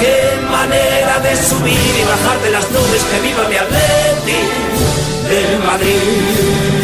[0.00, 4.40] Qué manera de subir y bajar de las nubes que viva mi Atleti
[5.28, 6.75] del Madrid.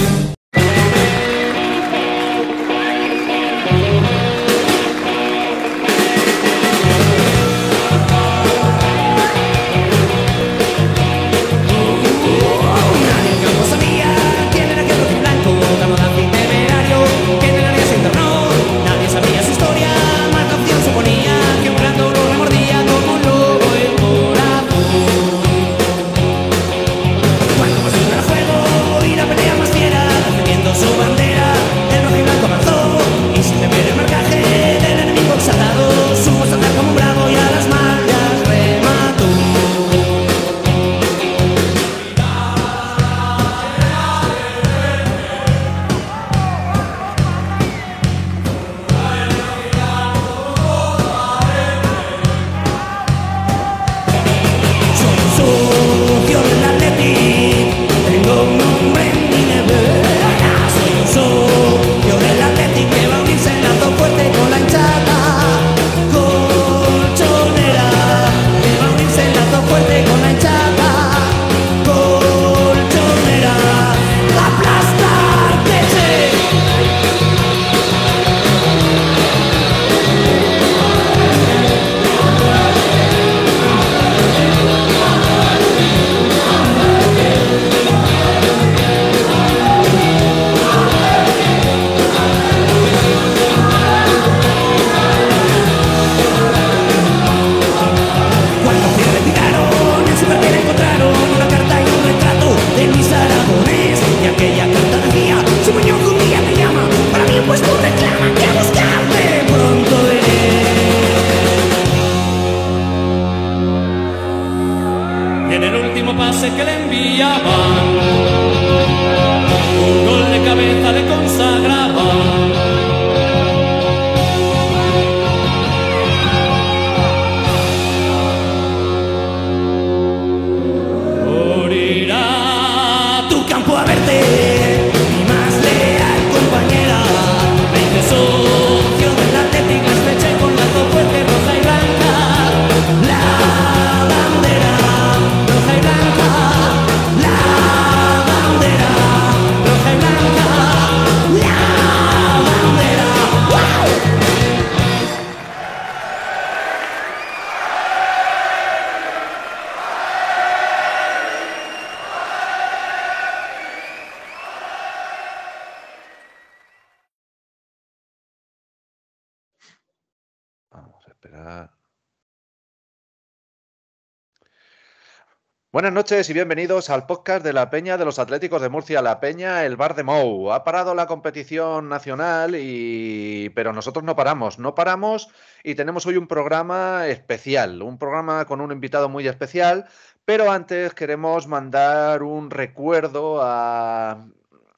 [176.03, 179.65] Noches y bienvenidos al podcast de la Peña de los Atléticos de Murcia, la Peña,
[179.65, 180.51] el Bar de Mou.
[180.51, 185.29] Ha parado la competición nacional y pero nosotros no paramos, no paramos
[185.63, 189.87] y tenemos hoy un programa especial, un programa con un invitado muy especial,
[190.25, 194.27] pero antes queremos mandar un recuerdo a,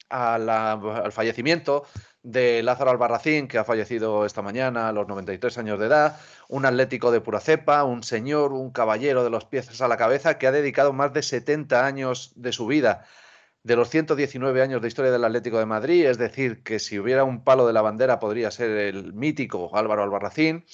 [0.09, 1.85] al fallecimiento
[2.25, 6.19] de Lázaro Albarracín, que ha fallecido esta mañana a los 93 años de edad,
[6.49, 10.37] un atlético de pura cepa, un señor, un caballero de los pies a la cabeza,
[10.37, 13.05] que ha dedicado más de 70 años de su vida,
[13.63, 17.23] de los 119 años de historia del Atlético de Madrid, es decir, que si hubiera
[17.23, 20.65] un palo de la bandera podría ser el mítico Álvaro Albarracín.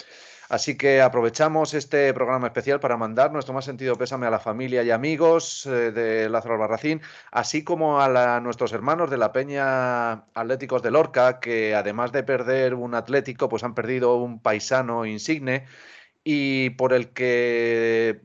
[0.52, 4.84] Así que aprovechamos este programa especial para mandar nuestro más sentido pésame a la familia
[4.84, 7.00] y amigos eh, de Lázaro Albarracín,
[7.32, 12.24] así como a la- nuestros hermanos de la Peña Atléticos de Lorca, que además de
[12.24, 15.68] perder un atlético, pues han perdido un paisano insigne
[16.24, 18.22] y por el que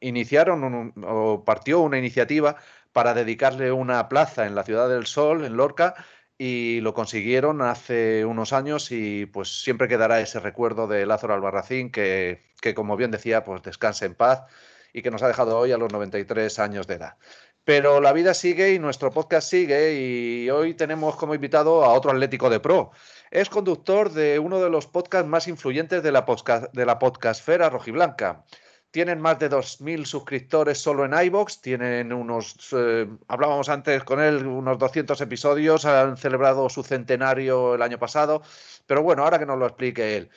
[0.00, 2.56] iniciaron o partió una iniciativa
[2.92, 5.94] para dedicarle una plaza en la Ciudad del Sol, en Lorca,
[6.38, 11.90] y lo consiguieron hace unos años y pues siempre quedará ese recuerdo de Lázaro Albarracín
[11.90, 14.42] que, que como bien decía, pues descanse en paz
[14.92, 17.16] y que nos ha dejado hoy a los 93 años de edad.
[17.64, 22.12] Pero la vida sigue y nuestro podcast sigue y hoy tenemos como invitado a otro
[22.12, 22.92] Atlético de Pro.
[23.30, 27.68] Es conductor de uno de los podcasts más influyentes de la, podcast, de la podcastfera
[27.68, 28.44] rojiblanca.
[28.96, 34.46] Tienen más de 2.000 suscriptores solo en iBox, tienen unos, eh, hablábamos antes con él,
[34.46, 38.40] unos 200 episodios, han celebrado su centenario el año pasado,
[38.86, 40.30] pero bueno, ahora que nos lo explique él.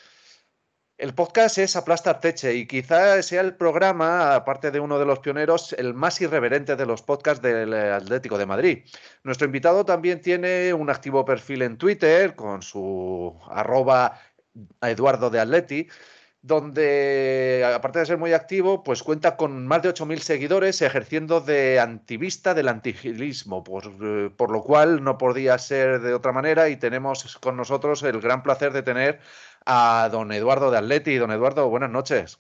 [0.98, 5.20] El podcast es Aplasta Teche y quizá sea el programa, aparte de uno de los
[5.20, 8.80] pioneros, el más irreverente de los podcasts del Atlético de Madrid.
[9.24, 14.20] Nuestro invitado también tiene un activo perfil en Twitter con su arroba
[14.82, 15.88] Eduardo de Atleti,
[16.42, 21.80] donde, aparte de ser muy activo, pues cuenta con más de 8.000 seguidores ejerciendo de
[21.80, 26.78] antivista del antigilismo, por, eh, por lo cual no podía ser de otra manera y
[26.78, 29.20] tenemos con nosotros el gran placer de tener
[29.66, 31.18] a don Eduardo de Atleti.
[31.18, 32.40] Don Eduardo, buenas noches.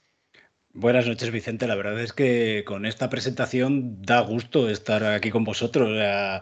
[0.73, 1.65] Buenas noches, Vicente.
[1.65, 5.89] La verdad es que con esta presentación da gusto estar aquí con vosotros.
[5.91, 6.39] Eh,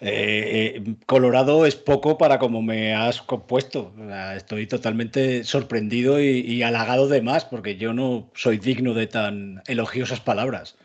[0.00, 3.92] eh, Colorado es poco para como me has compuesto.
[4.36, 10.20] estoy totalmente sorprendido y, halagado de más, porque yo no soy digno de tan elogiosas
[10.20, 10.76] palabras.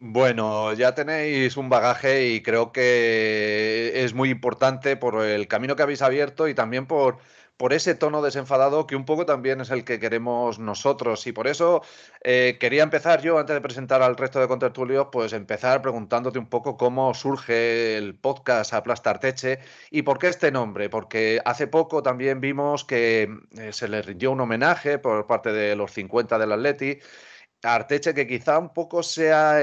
[0.00, 5.82] Bueno, ya tenéis un bagaje y creo que es muy importante por el camino que
[5.82, 7.18] habéis abierto y también por
[7.62, 11.24] por ese tono desenfadado que un poco también es el que queremos nosotros.
[11.28, 11.82] Y por eso
[12.20, 16.46] eh, quería empezar yo, antes de presentar al resto de contertulios, pues empezar preguntándote un
[16.46, 19.60] poco cómo surge el podcast Aplastarteche
[19.92, 20.90] y por qué este nombre.
[20.90, 25.76] Porque hace poco también vimos que eh, se le rindió un homenaje por parte de
[25.76, 26.98] los 50 del Atleti.
[27.62, 29.60] Arteche, que quizá un poco sea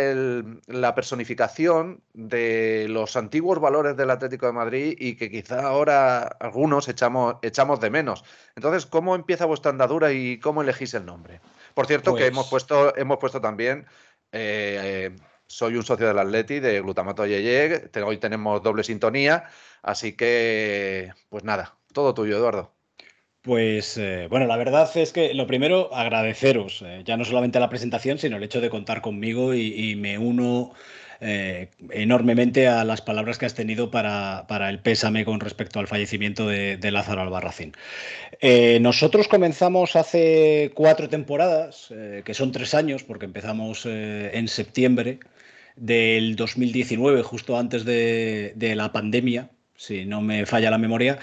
[0.67, 6.87] la personificación de los antiguos valores del Atlético de Madrid y que quizá ahora algunos
[6.87, 8.23] echamos, echamos de menos.
[8.55, 11.41] Entonces, ¿cómo empieza vuestra andadura y cómo elegís el nombre?
[11.73, 13.85] Por cierto, que hemos pues puesto, hemos puesto también.
[14.31, 17.89] Eh, soy un socio del Atleti, de Glutamato Yeye.
[18.05, 19.45] Hoy tenemos doble sintonía.
[19.81, 22.78] Así que, pues nada, todo tuyo, Eduardo.
[23.41, 27.69] Pues eh, bueno, la verdad es que lo primero, agradeceros, eh, ya no solamente la
[27.69, 30.73] presentación, sino el hecho de contar conmigo y, me uno
[31.21, 36.47] eh, enormemente a las palabras que has tenido para, el pésame con respecto al fallecimiento
[36.47, 37.71] de, Lázaro Albarracín.
[38.81, 41.93] nosotros comenzamos hace cuatro temporadas,
[42.25, 45.19] que son tres años, porque empezamos en septiembre
[45.77, 51.19] del 2019, justo antes de la pandemia, si no me falla la memoria,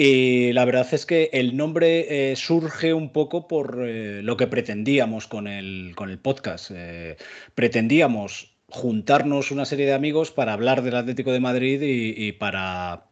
[0.00, 4.46] y la verdad es que el nombre eh, surge un poco por eh, lo que
[4.46, 6.70] pretendíamos con el, con el podcast.
[6.72, 7.16] Eh,
[7.56, 13.06] pretendíamos juntarnos una serie de amigos para hablar del Atlético de Madrid y, para,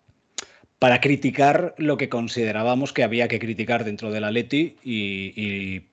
[0.79, 5.88] para criticar lo que considerábamos que había que criticar dentro del Atleti y y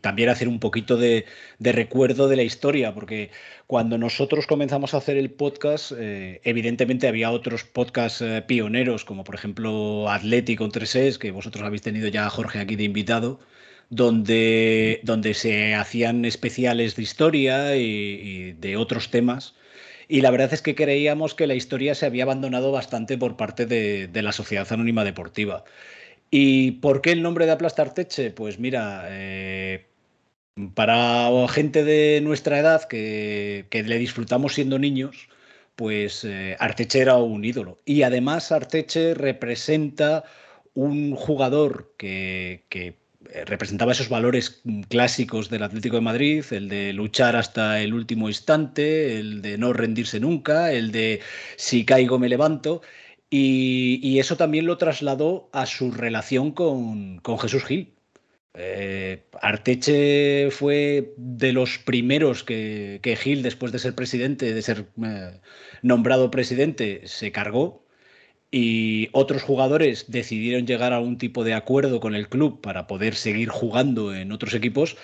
[0.00, 1.24] también hacer un poquito de,
[1.58, 3.30] recuerdo de la historia, porque
[3.66, 9.24] cuando nosotros comenzamos a hacer el podcast, eh, evidentemente había otros podcasts eh, pioneros, como
[9.24, 13.40] por ejemplo Atlético con 3 que vosotros habéis tenido ya a Jorge aquí de invitado,
[13.88, 19.54] donde, donde se hacían especiales de historia y, de otros temas.
[20.08, 23.66] Y la verdad es que creíamos que la historia se había abandonado bastante por parte
[23.66, 25.64] de la Sociedad Anónima Deportiva.
[26.30, 28.30] ¿Y por qué el nombre de Aplastarteche?
[28.30, 29.86] Pues mira, eh,
[30.74, 35.28] para gente de nuestra edad que, le disfrutamos siendo niños,
[35.76, 37.78] pues eh, Arteche era un ídolo.
[37.84, 40.24] Y además Arteche representa
[40.74, 43.00] un jugador que, que
[43.32, 48.28] eh, representaba esos valores clásicos del Atlético de Madrid, el de luchar hasta el último
[48.28, 51.20] instante, el de no rendirse nunca, el de
[51.56, 52.82] si caigo me levanto.
[53.30, 57.94] Y, eso también lo trasladó a su relación con, Jesús Gil.
[58.54, 65.40] Eh, Arteche fue de los primeros que, Gil, después de ser presidente, de ser eh,
[65.82, 67.84] nombrado presidente, se cargó.
[68.52, 73.14] Y otros jugadores decidieron llegar a un tipo de acuerdo con el club para poder
[73.14, 74.96] seguir jugando en otros equipos,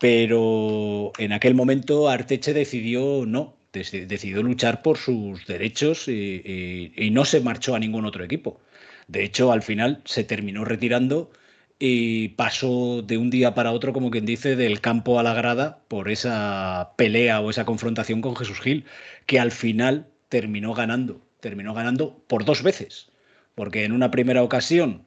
[0.00, 7.40] pero en aquel momento Arteche decidió no, decidió luchar por sus derechos y, no se
[7.40, 8.60] marchó a ningún otro equipo.
[9.06, 11.30] De hecho, al final se terminó retirando
[11.78, 15.80] y pasó de un día para otro, como quien dice, del campo a la grada
[15.88, 18.84] por esa pelea o esa confrontación con Jesús Gil,
[19.26, 21.20] que al final terminó ganando.
[21.40, 23.10] Terminó ganando por dos veces.
[23.54, 25.06] Porque en una primera ocasión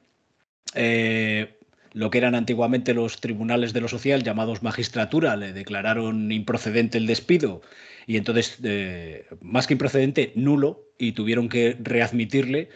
[0.74, 1.58] eh,
[1.92, 7.06] lo que eran antiguamente los tribunales de lo social llamados magistratura, le declararon improcedente el
[7.06, 7.60] despido
[8.06, 12.68] y entonces, eh, más que improcedente, nulo y tuvieron que readmitirle.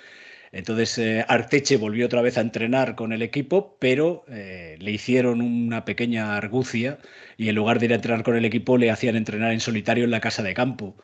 [0.52, 5.42] Entonces eh, Arteche volvió otra vez a entrenar con el equipo, pero eh, le hicieron
[5.42, 6.98] una pequeña argucia
[7.36, 10.04] y en lugar de ir a entrenar con el equipo le hacían entrenar en solitario
[10.04, 10.96] en la casa de campo.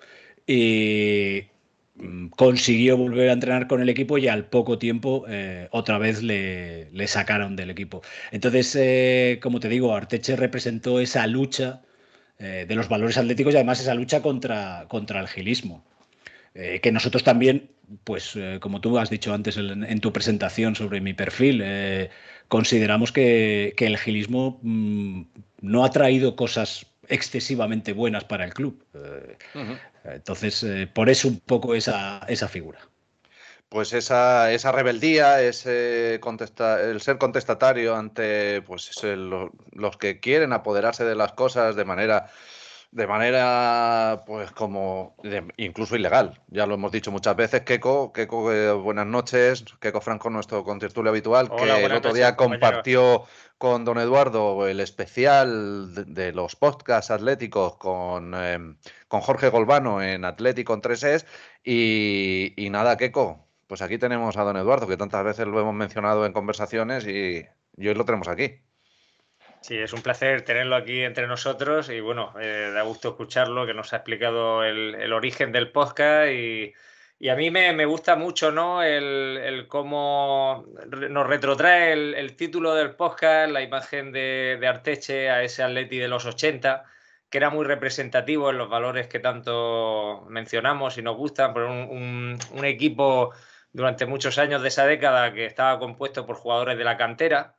[0.47, 1.43] Y
[1.97, 5.27] mm, consiguió volver a entrenar con el equipo y al poco tiempo
[5.71, 8.03] otra vez le, le, sacaron del equipo.
[8.31, 11.83] Entonces, como te digo, Arteche representó esa lucha
[12.43, 15.85] eh, de los valores atléticos y además esa lucha contra, contra el gilismo.
[16.55, 17.71] Eh, que nosotros también,
[18.03, 21.63] pues eh, como tú has dicho antes en, tu presentación sobre mi perfil,
[22.49, 25.23] consideramos que, el gilismo mm,
[25.61, 28.85] no ha traído cosas excesivamente buenas para el club.
[30.05, 32.81] Entonces, por eso un poco esa, esa figura
[33.73, 38.91] pues esa, esa rebeldía, ese el ser contestatario ante pues,
[39.73, 42.31] los que quieren apoderarse de las cosas de manera
[42.91, 45.17] de manera pues como
[45.57, 46.39] incluso ilegal.
[46.49, 51.09] Ya lo hemos dicho muchas veces, Keco, Keco eh, buenas noches, Keco Franco, nuestro contertulio
[51.09, 53.25] habitual, que el otro día compartió
[53.57, 58.77] con don Eduardo el especial de, los podcasts atléticos con, em,
[59.09, 61.27] con Jorge Golbano en Atlético en 3
[61.65, 65.73] y, y nada, Keco, pues aquí tenemos a don Eduardo, que tantas veces lo hemos
[65.73, 67.47] mencionado en conversaciones y,
[67.79, 68.61] hoy lo tenemos aquí.
[69.63, 73.73] Sí, es un placer tenerlo aquí entre nosotros y bueno, eh, da gusto escucharlo, que
[73.73, 76.75] nos ha explicado el, origen del podcast y,
[77.27, 78.83] a mí me, gusta mucho ¿no?
[78.83, 80.67] el, cómo
[81.09, 86.27] nos retrotrae el, título del podcast, la imagen de, Arteche a ese Atleti de los
[86.27, 86.85] 80,
[87.31, 92.65] que era muy representativo en los valores que tanto mencionamos y nos gustan, por un
[92.65, 93.33] equipo
[93.73, 97.57] durante muchos años de esa década que estaba compuesto por jugadores de la cantera.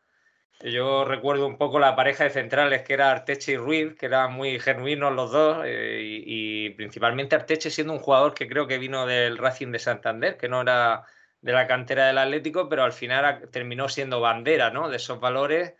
[0.61, 4.33] Yo recuerdo un poco la pareja de centrales que era Arteche y Ruiz, que eran
[4.33, 9.05] muy genuinos los dos, eh, y, principalmente Arteche siendo un jugador que creo que vino
[9.05, 11.03] del Racing de Santander, que no era
[11.41, 14.89] de la cantera del Atlético, pero al final terminó siendo bandera ¿no?
[14.89, 15.73] de esos valores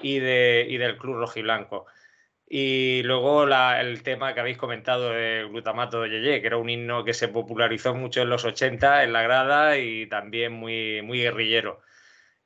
[0.00, 1.86] y, de, y del club rojiblanco.
[2.56, 7.02] Y luego el tema que habéis comentado del glutamato de Yeye, que era un himno
[7.04, 11.80] que se popularizó mucho en los 80 en la grada y también muy, muy guerrillero.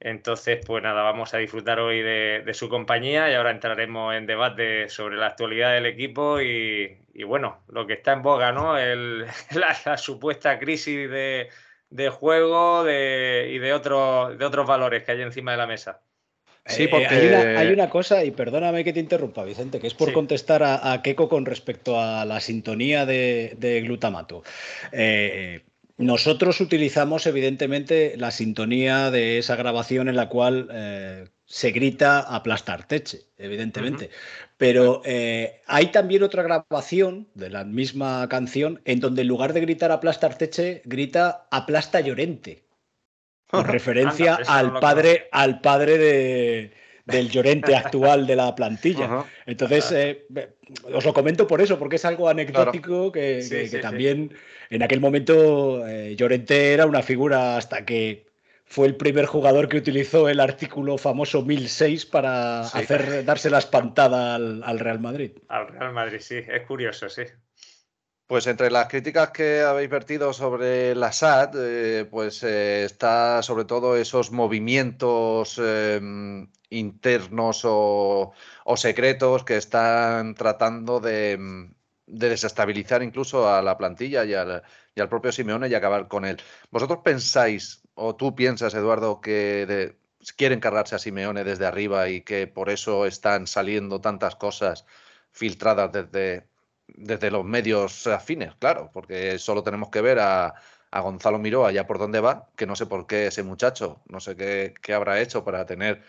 [0.00, 4.88] Entonces, pues nada, vamos a disfrutar hoy de, su compañía y ahora entraremos en debate
[4.88, 6.96] sobre la actualidad del equipo y,
[7.26, 8.78] bueno, lo que está en boga, ¿no?
[8.78, 11.50] El, la, supuesta crisis de,
[12.10, 16.00] juego y de, de otros valores que hay encima de la mesa.
[16.68, 17.06] Sí, eh, porque...
[17.06, 21.02] hay, una, cosa, y perdóname que te interrumpa, Vicente, que es por contestar a, a,
[21.02, 24.42] Keiko con respecto a la sintonía de, glutamato.
[24.92, 25.62] Eh,
[25.96, 32.86] nosotros utilizamos, evidentemente, la sintonía de esa grabación en la cual eh, se grita aplastar
[32.86, 34.10] teche, evidentemente.
[34.58, 35.02] Pero
[35.66, 40.36] hay también otra grabación de la misma canción en donde en lugar de gritar aplastar
[40.36, 42.67] teche, grita aplasta llorente.
[43.48, 46.72] Por referencia al, padre, al padre de,
[47.08, 49.24] del Llorente actual de la plantilla.
[49.46, 50.26] Entonces, eh,
[50.92, 54.34] os lo comento por eso, porque es algo anecdótico que, también
[54.70, 58.28] en aquel momento eh, Llorente era una figura hasta que
[58.66, 64.34] fue el primer jugador que utilizó el artículo famoso 1006 para hacer darse la espantada
[64.34, 65.32] al, al Real Madrid.
[65.48, 67.22] Al Real Madrid, sí, es curioso, sí.
[68.28, 73.64] Pues entre las críticas que habéis vertido sobre la SAT, eh, pues eh, está sobre
[73.64, 78.34] todo esos movimientos em, internos o,
[78.76, 81.70] secretos que están tratando de,
[82.06, 84.62] desestabilizar incluso a la plantilla y al,
[85.08, 86.38] propio Simeone y acabar con él.
[86.70, 89.96] ¿Vosotros pensáis, o tú piensas, Eduardo, que
[90.36, 94.84] quieren cargarse a Simeone desde arriba y que por eso están saliendo tantas cosas
[95.32, 96.47] filtradas desde
[96.96, 100.54] desde los medios afines, claro, porque solo tenemos que ver a,
[100.90, 104.36] Gonzalo Miró allá por donde va, que no sé por qué ese muchacho, no sé
[104.36, 106.02] qué, habrá hecho para tener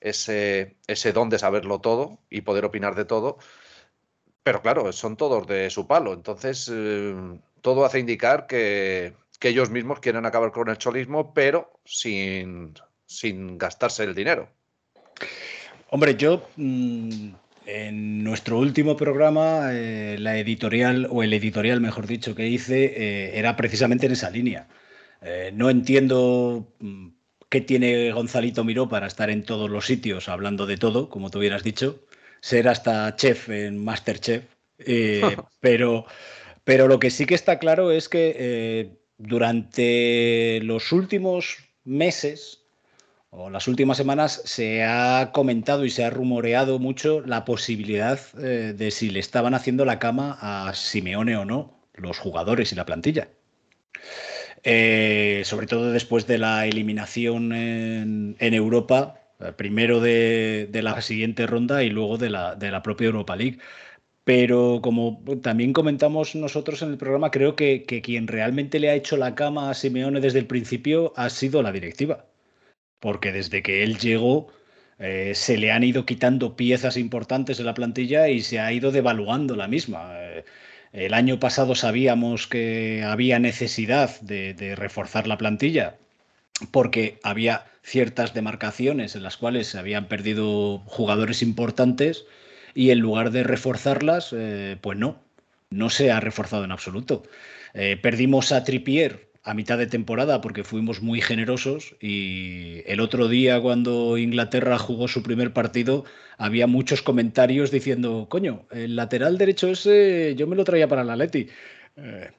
[0.00, 3.38] ese, ese don de saberlo todo y poder opinar de todo.
[4.42, 6.12] Pero claro, son todos de su palo.
[6.12, 12.74] Entonces, eh, todo hace indicar que, ellos mismos quieren acabar con el cholismo, pero sin,
[13.06, 14.48] sin gastarse el dinero.
[15.90, 17.30] Hombre, yo mm,
[17.66, 23.38] en nuestro último programa, eh, la editorial, o el editorial, mejor dicho, que hice, eh,
[23.38, 24.68] era precisamente en esa línea.
[25.20, 27.08] Eh, no entiendo mm,
[27.48, 31.40] qué tiene Gonzalito Miró para estar en todos los sitios hablando de todo, como tú
[31.40, 32.04] hubieras dicho,
[32.40, 34.44] ser hasta chef en Masterchef,
[35.60, 36.06] pero,
[36.62, 42.65] pero lo que sí que está claro es que durante los últimos meses,
[43.50, 48.90] las últimas semanas se ha comentado y se ha rumoreado mucho la posibilidad eh, de
[48.90, 53.28] si le estaban haciendo la cama a Simeone o no los jugadores y la plantilla.
[54.64, 61.82] Eh, sobre todo después de la eliminación en, Europa, eh, primero de, la siguiente ronda
[61.84, 63.58] y luego de la, propia Europa League.
[64.24, 69.16] Pero como también comentamos nosotros en el programa, creo que, quien realmente le ha hecho
[69.16, 72.24] la cama a Simeone desde el principio ha sido la directiva
[73.06, 74.48] porque desde que él llegó
[74.98, 78.90] eh, se le han ido quitando piezas importantes de la plantilla y se ha ido
[78.90, 80.10] devaluando la misma.
[80.14, 80.44] Eh,
[80.92, 85.98] el año pasado sabíamos que había necesidad de, reforzar la plantilla
[86.72, 92.24] porque había ciertas demarcaciones en las cuales se habían perdido jugadores importantes
[92.74, 95.22] y en lugar de reforzarlas, eh, pues no,
[95.70, 97.22] no se ha reforzado en absoluto.
[98.02, 103.60] perdimos a Tripier a mitad de temporada porque fuimos muy generosos y el otro día
[103.60, 106.04] cuando Inglaterra jugó su primer partido
[106.36, 111.14] había muchos comentarios diciendo, coño, el lateral derecho ese yo me lo traía para la
[111.14, 111.46] Leti.
[111.96, 112.32] Eh,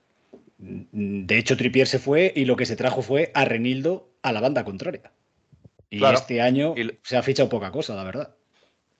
[0.57, 4.41] de hecho, Tripier se fue y lo que se trajo fue a Renildo a la
[4.41, 5.13] banda contraria.
[5.89, 8.35] Y este año se ha fichado poca cosa, la verdad.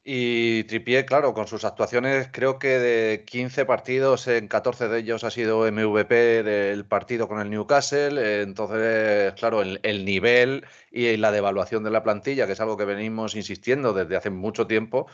[0.10, 5.26] Y Tripié, claro, con sus actuaciones, creo que de 15 partidos, en 14 de ellos
[5.26, 8.42] ha sido MVP del partido con el Newcastle.
[8.42, 13.36] Entonces, claro, el, nivel y la devaluación de la plantilla, que es algo que venimos
[13.36, 15.08] insistiendo desde hace mucho tiempo,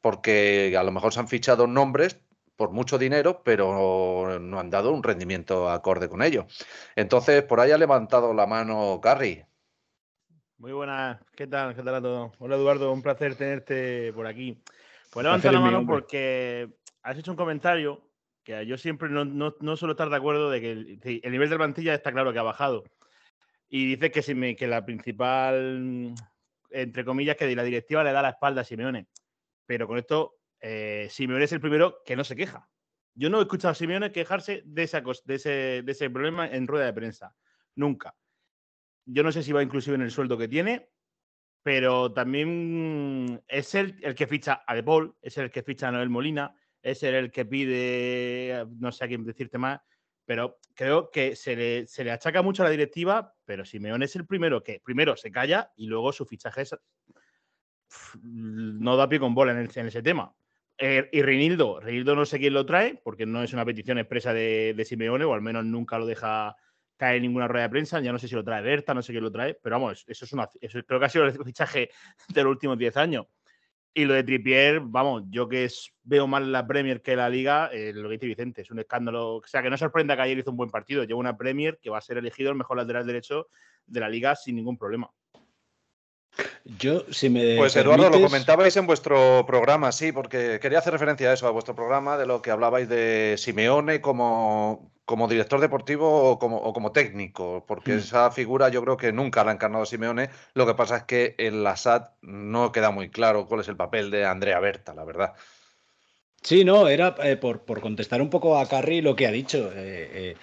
[0.00, 2.18] porque a lo mejor se han fichado nombres
[2.56, 6.48] por mucho dinero, pero no han dado un rendimiento acorde con ello.
[6.96, 9.46] Entonces, por ahí ha levantado la mano Carrie.
[10.62, 11.74] Muy buenas, ¿qué tal?
[11.74, 12.32] ¿Qué tal a todos?
[12.38, 14.62] Hola Eduardo, un placer tenerte por aquí.
[15.10, 16.68] Pues levanta la mano porque
[17.02, 18.00] has hecho un comentario
[18.44, 21.94] que yo siempre no, no, suelo estar de acuerdo de que el, nivel de plantilla
[21.94, 22.84] está claro que ha bajado.
[23.68, 26.14] Y dice que, si me, que la principal,
[26.70, 29.08] entre comillas, que la directiva le da la espalda a Simeone.
[29.66, 32.68] Pero con esto, eh, Simeone es el primero que no se queja.
[33.16, 36.68] Yo no he escuchado a Simeone quejarse de, esa, de, ese, de ese problema en
[36.68, 37.34] rueda de prensa.
[37.74, 38.14] Nunca.
[39.04, 40.88] Yo no sé si va inclusive en el sueldo que tiene,
[41.62, 45.92] pero también es el, el que ficha a De Paul, es el que ficha a
[45.92, 49.80] Noel Molina, es el, que pide, no sé a quién decirte más,
[50.24, 54.16] pero creo que se le, se le achaca mucho a la directiva, pero Simeone es
[54.16, 56.64] el primero que primero se calla y luego su fichaje
[58.22, 60.34] no da pie con bola en, ese tema.
[60.78, 64.32] Eh, y Reinildo, Reinildo no sé quién lo trae, porque no es una petición expresa
[64.32, 66.56] de Simeone, o al menos nunca lo deja
[67.02, 67.98] cae ninguna rueda de prensa.
[67.98, 70.24] Ya no sé si lo trae Berta, no sé quién lo trae, pero vamos, eso
[70.24, 71.90] es una, eso creo que ha sido el fichaje
[72.28, 73.26] de los últimos 10 años.
[73.92, 77.70] Y lo de Tripier, vamos, yo que es, veo más la Premier que la Liga,
[77.72, 79.36] eh, lo que dice Vicente, es un escándalo.
[79.36, 81.02] O sea, que no sorprenda que ayer hizo un buen partido.
[81.02, 83.48] Lleva una Premier que va a ser elegido el mejor lateral derecho
[83.84, 85.10] de la Liga sin ningún problema.
[86.64, 87.56] Yo, si me.
[87.56, 91.50] Pues Eduardo, lo comentabais en vuestro programa, sí, porque quería hacer referencia a eso, a
[91.50, 97.64] vuestro programa, de lo que hablabais de Simeone como, como director deportivo o como, técnico,
[97.66, 97.98] porque hmm.
[97.98, 100.30] esa figura yo creo que nunca la ha encarnado Simeone.
[100.54, 103.76] Lo que pasa es que en la SAT no queda muy claro cuál es el
[103.76, 105.34] papel de Andrea Berta, la verdad.
[106.42, 109.70] Sí, no, era eh, por, contestar un poco a Carri lo que ha dicho.
[109.74, 110.36] Eh,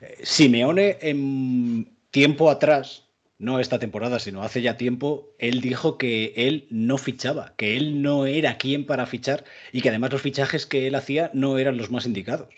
[0.00, 3.05] eh, Simeone en tiempo atrás,
[3.38, 8.02] no esta temporada, sino hace ya tiempo, él dijo que él no fichaba, que él
[8.02, 11.76] no era quien para fichar y que además los fichajes que él hacía no eran
[11.76, 12.48] los más indicados.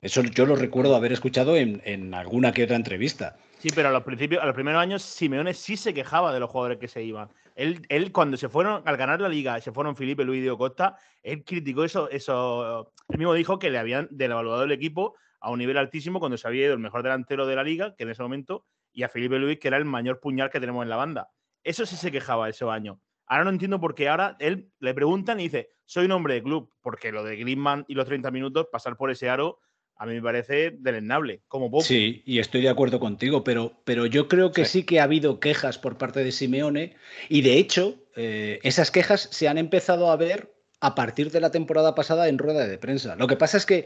[0.00, 3.38] Eso yo lo recuerdo haber escuchado en, alguna que otra entrevista.
[3.58, 6.50] Sí, pero a los principios, a los primeros años, Simeone sí se quejaba de los
[6.50, 7.28] jugadores que se iban.
[7.54, 10.58] Él, él cuando se fueron al ganar la liga, se fueron Felipe Luis y Diego
[10.58, 12.92] Costa, él criticó eso, eso.
[13.08, 16.46] Él mismo dijo que le habían devaluado el equipo a un nivel altísimo cuando se
[16.46, 18.66] había ido el mejor delantero de la liga, que en ese momento,
[18.96, 21.28] y a Felipe Luis, que era el mayor puñal que tenemos en la banda.
[21.62, 22.98] Eso sí se quejaba ese año.
[23.26, 26.42] Ahora no entiendo por qué ahora él le preguntan y dice, soy un hombre de
[26.42, 29.60] club, porque lo de Griezmann y los 30 minutos, pasar por ese aro,
[29.96, 31.84] a mí me parece deleznable, como poco.
[31.84, 34.84] Sí, y estoy de acuerdo contigo, pero, pero yo creo que sí.
[34.84, 36.96] que ha habido quejas por parte de Simeone
[37.28, 41.50] y de hecho eh, esas quejas se han empezado a ver a partir de la
[41.50, 43.14] temporada pasada en rueda de prensa.
[43.16, 43.84] Lo que pasa es que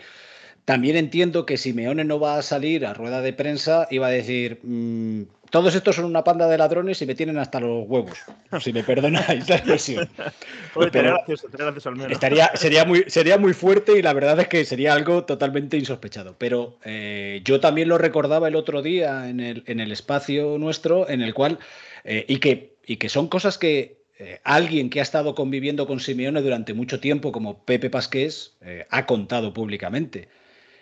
[0.64, 4.10] también entiendo que Simeone no va a salir a rueda de prensa y va a
[4.10, 8.18] decir, mm, todos estos son una panda de ladrones y me tienen hasta los huevos,
[8.60, 10.08] si me perdonáis la expresión.
[12.08, 16.36] estaría, sería, muy, sería muy fuerte y la verdad es que sería algo totalmente insospechado.
[16.38, 21.08] Pero eh, yo también lo recordaba el otro día en el, en el espacio nuestro,
[21.08, 21.58] en el cual,
[22.04, 25.98] eh, y, que, y que son cosas que eh, alguien que ha estado conviviendo con
[25.98, 28.56] Simeone durante mucho tiempo, como Pepe Pasqués,
[28.88, 30.28] ha contado públicamente.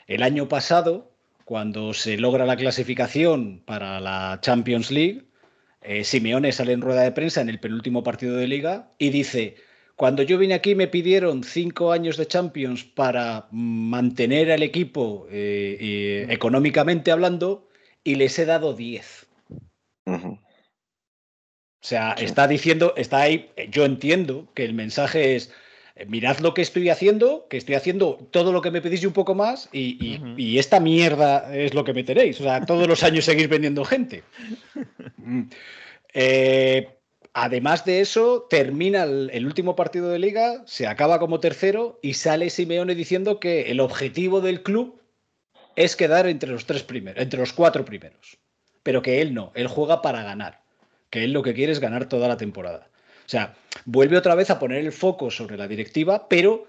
[0.08, 1.12] El año pasado,
[1.44, 5.24] cuando se logra la clasificación para la Champions League,
[5.82, 9.56] eh, Simeone sale en rueda de prensa en el penúltimo partido de liga y dice,
[9.96, 16.26] cuando yo vine aquí me pidieron cinco años de Champions para mantener al equipo eh,
[16.30, 17.68] económicamente hablando
[18.02, 19.28] y les he dado diez.
[20.06, 20.38] O
[21.82, 25.52] sea, está diciendo, está ahí, yo entiendo que el mensaje es,
[26.06, 29.12] mirad lo que estoy haciendo, que estoy haciendo todo lo que me pedís y un
[29.12, 32.40] poco más, y, esta mierda es lo que me tenéis.
[32.40, 34.22] O sea, todos los años seguís vendiendo gente.
[35.16, 35.42] Mm.
[36.14, 36.88] Eh,
[37.32, 42.50] además de eso, termina el, último partido de liga, se acaba como tercero y sale
[42.50, 45.00] Simeone diciendo que el objetivo del club
[45.76, 48.38] es quedar entre los tres primeros, entre los cuatro primeros.
[48.82, 50.62] Pero que él no, él juega para ganar.
[51.10, 52.87] Que él lo que quiere es ganar toda la temporada.
[53.28, 56.66] O sea, vuelve otra vez a poner el foco sobre la directiva, pero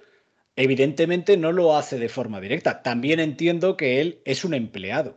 [0.58, 2.84] evidentemente no lo hace de forma directa.
[2.84, 5.16] También entiendo que él es un empleado.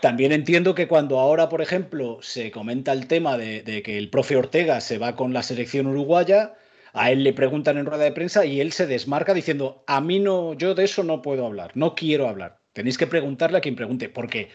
[0.00, 4.36] También entiendo que cuando ahora, por ejemplo, se comenta el tema de, que el profe
[4.36, 6.54] Ortega se va con la selección uruguaya,
[6.94, 10.18] a él le preguntan en rueda de prensa y él se desmarca diciendo, a mí
[10.18, 12.58] no, yo de eso no puedo hablar, no quiero hablar.
[12.72, 14.48] Tenéis que preguntarle a quien pregunte, porque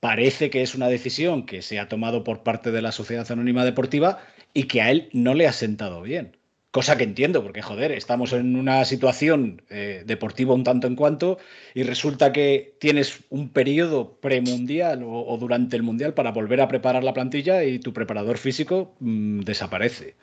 [0.00, 3.64] parece que es una decisión que se ha tomado por parte de la Sociedad Anónima
[3.64, 4.18] Deportiva
[4.54, 6.36] y que a él no le ha sentado bien.
[6.70, 11.38] Cosa que entiendo, porque joder, estamos en una situación eh, deportiva un tanto en cuanto
[11.74, 17.02] y resulta que tienes un periodo premundial o, durante el mundial para volver a preparar
[17.02, 20.14] la plantilla y tu preparador físico mm, desaparece.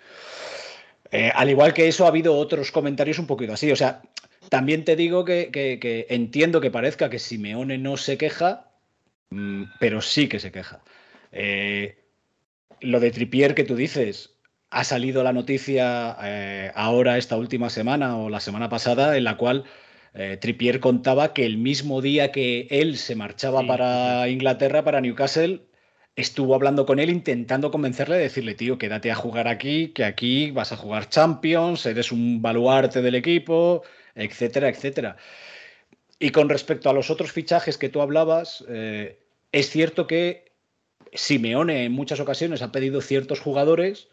[1.11, 3.69] Eh, al igual que eso, ha habido otros comentarios un poquito así.
[3.71, 4.01] O sea,
[4.49, 8.66] también te digo que, entiendo que parezca que Simeone no se queja,
[9.79, 10.81] pero sí que se queja.
[11.31, 11.97] Eh,
[12.81, 14.37] lo de Tripier que tú dices,
[14.69, 19.37] ha salido la noticia eh, ahora esta última semana o la semana pasada en la
[19.37, 19.65] cual
[20.13, 25.67] eh, Trippier contaba que el mismo día que él se marchaba para Inglaterra, para Newcastle,
[26.15, 30.51] estuvo hablando con él intentando convencerle de decirle, tío, quédate a jugar aquí, que aquí
[30.51, 33.83] vas a jugar Champions, eres un baluarte del equipo,
[34.15, 35.17] etcétera, etcétera.
[36.19, 39.19] Y con respecto a los otros fichajes que tú hablabas, eh,
[39.51, 40.51] es cierto que
[41.13, 44.09] Simeone en muchas ocasiones ha pedido ciertos jugadores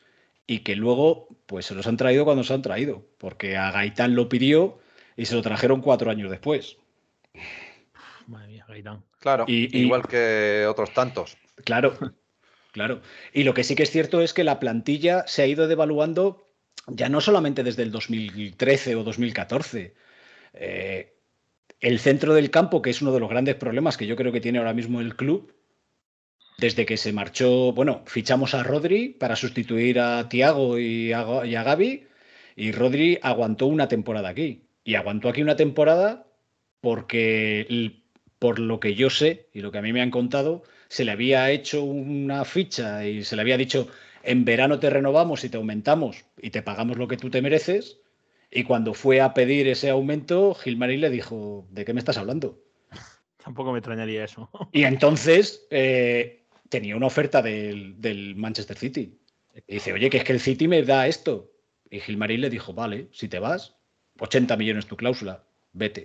[0.46, 4.14] y que luego pues se los han traído cuando se han traído, porque a Gaitán
[4.14, 4.78] lo pidió
[5.16, 6.76] y se lo trajeron cuatro años después.
[8.26, 9.02] Madre mía, Gaitán.
[9.20, 11.38] Claro, igual que otros tantos.
[11.64, 11.96] Claro,
[12.72, 13.00] claro.
[13.32, 16.44] Y lo que sí que es cierto es que la plantilla se ha ido devaluando
[16.86, 19.94] ya no solamente desde el 2013 o 2014.
[20.52, 21.13] Eh,
[21.80, 24.40] el centro del campo, que es uno de los grandes problemas que yo creo que
[24.40, 25.54] tiene ahora mismo el club,
[26.58, 31.52] desde que se marchó, bueno, fichamos a Rodri para sustituir a Tiago y a, y
[31.52, 32.06] Gaby,
[32.56, 34.62] y Rodri aguantó una temporada aquí.
[34.84, 36.26] Y aguantó aquí una temporada
[36.80, 37.66] porque,
[38.38, 41.12] por lo que yo sé y lo que a mí me han contado, se le
[41.12, 43.88] había hecho una ficha y se le había dicho,
[44.22, 47.98] en verano te renovamos y te aumentamos y te pagamos lo que tú te mereces.
[48.56, 52.62] Y cuando fue a pedir ese aumento, Gilmarín le dijo, ¿de qué me estás hablando?
[53.44, 54.48] Tampoco me extrañaría eso.
[54.70, 59.18] Y entonces eh, tenía una oferta del, Manchester City.
[59.66, 61.50] Y dice, oye, que es que el City me da esto.
[61.90, 63.74] Y Gilmarín le dijo, vale, si te vas,
[64.20, 66.04] 80 millones tu cláusula, vete.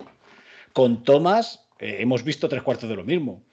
[0.72, 3.44] Con Thomas eh, hemos visto tres cuartos de lo mismo.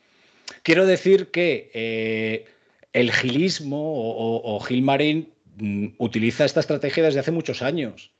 [0.64, 2.46] Quiero decir que eh,
[2.94, 8.17] el gilismo o, o, Gilmarín mm, utiliza esta estrategia desde hace muchos años.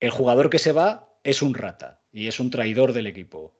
[0.00, 3.58] El jugador que se va es un rata y es un traidor del equipo.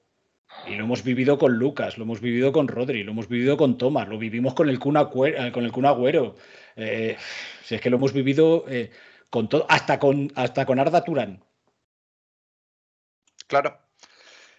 [0.67, 3.77] Y lo hemos vivido con Lucas, lo hemos vivido con Rodri, lo hemos vivido con
[3.77, 6.35] Thomas, lo vivimos con el Kun, eh, Agüero.
[6.75, 7.17] Eh,
[7.63, 8.89] si es que lo hemos vivido eh,
[9.29, 11.43] con todo, hasta con, hasta con Arda Turán.
[13.47, 13.77] Claro.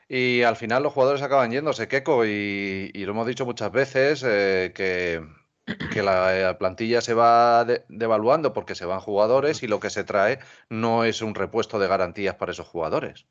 [0.08, 4.22] Y al final los jugadores acaban yéndose, Keco, y, y lo hemos dicho muchas veces,
[4.22, 5.22] que,
[5.92, 10.38] que, la plantilla se va devaluando porque se van jugadores y lo que se trae
[10.68, 13.26] no es un repuesto de garantías para esos jugadores.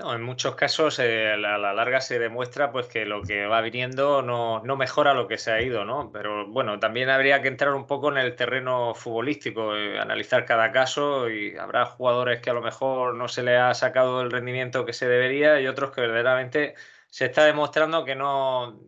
[0.00, 3.60] No, en muchos casos eh, a la larga se demuestra pues que lo que va
[3.60, 6.10] viniendo no, no, mejora lo que se ha ido, ¿no?
[6.10, 10.72] Pero bueno, también habría que entrar un poco en el terreno futbolístico, eh, analizar cada
[10.72, 14.86] caso y habrá jugadores que a lo mejor no se le ha sacado el rendimiento
[14.86, 16.74] que se debería y otros que verdaderamente
[17.08, 18.80] se está demostrando que no,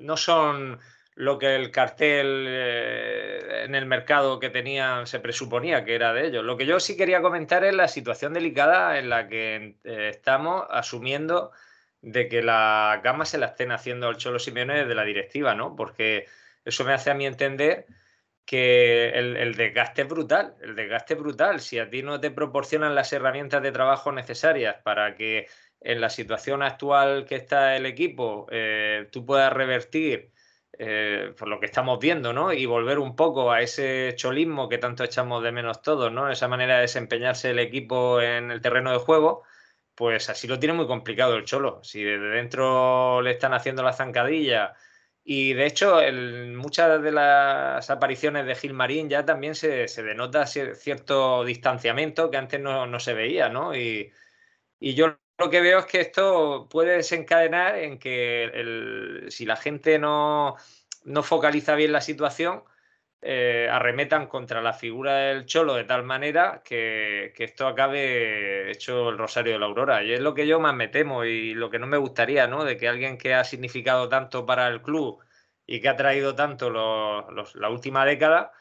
[0.00, 0.80] no son
[1.14, 6.26] lo que el cartel eh, en el mercado que tenían se presuponía que era de
[6.26, 6.44] ellos.
[6.44, 10.64] Lo que yo sí quería comentar es la situación delicada en la que eh, estamos
[10.70, 11.52] asumiendo
[12.00, 15.76] de que la gama se la estén haciendo al Cholo Simeone de la directiva, ¿no?
[15.76, 16.26] Porque
[16.64, 17.86] eso me hace a mí entender
[18.44, 21.60] que el, el, desgaste es brutal, el desgaste es brutal.
[21.60, 25.46] Si a ti no te proporcionan las herramientas de trabajo necesarias para que
[25.80, 30.31] en la situación actual que está el equipo eh, tú puedas revertir
[30.78, 32.52] eh, por lo que estamos viendo, ¿no?
[32.52, 36.30] Y volver un poco a ese cholismo que tanto echamos de menos todos, ¿no?
[36.30, 39.42] Esa manera de desempeñarse el equipo en el terreno de juego,
[39.94, 41.80] pues así lo tiene muy complicado el Cholo.
[41.84, 44.74] Si desde dentro le están haciendo la zancadilla
[45.24, 51.44] y de hecho en muchas de las apariciones de Gilmarín ya también se, denota cierto
[51.44, 53.76] distanciamiento que antes no, se veía, ¿no?
[53.76, 54.12] Y,
[54.80, 59.98] y yo lo que veo es que esto puede desencadenar en que si la gente
[59.98, 60.56] no,
[61.24, 62.62] focaliza bien la situación,
[63.22, 69.18] eh, arremetan contra la figura del cholo de tal manera que, esto acabe hecho el
[69.18, 70.04] rosario de la aurora.
[70.04, 72.64] Y es lo que yo más me temo y lo que no me gustaría, ¿no?
[72.64, 75.24] De que alguien que ha significado tanto para el club
[75.66, 78.52] y que ha traído tanto la última década,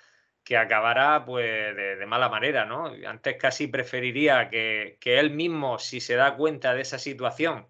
[0.52, 2.92] que acabará pues de, mala manera, ¿no?
[3.08, 7.68] Antes casi preferiría que, él mismo, si se da cuenta de esa situación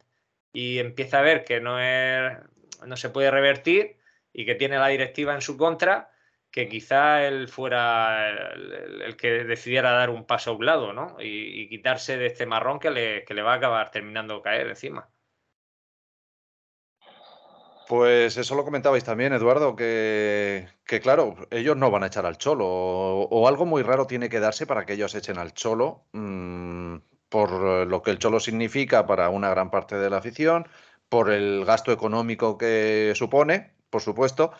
[0.51, 2.39] y empieza a ver que no, es,
[2.83, 3.97] no se puede revertir
[4.33, 6.09] y que tiene la directiva en su contra,
[6.49, 11.17] que quizá él fuera el, que decidiera dar un paso a un lado, ¿no?
[11.19, 15.10] Y, quitarse de este marrón que le, que le va a acabar terminando caer encima.
[17.91, 20.65] Pues eso lo comentabais también, Eduardo, que,
[21.01, 24.65] claro, ellos no van a echar al cholo, o, algo muy raro tiene que darse
[24.65, 26.95] para que ellos echen al cholo, mm,
[27.27, 27.51] por
[27.85, 30.69] lo que el cholo significa para una gran parte de la afición,
[31.09, 34.53] por el gasto económico que supone, por supuesto,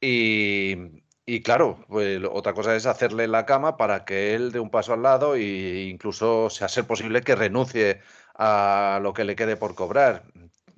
[0.00, 1.02] y,
[1.44, 5.02] claro, pues otra cosa es hacerle la cama para que él dé un paso al
[5.02, 8.00] lado e incluso sea ser posible que renuncie
[8.34, 10.24] a lo que le quede por cobrar.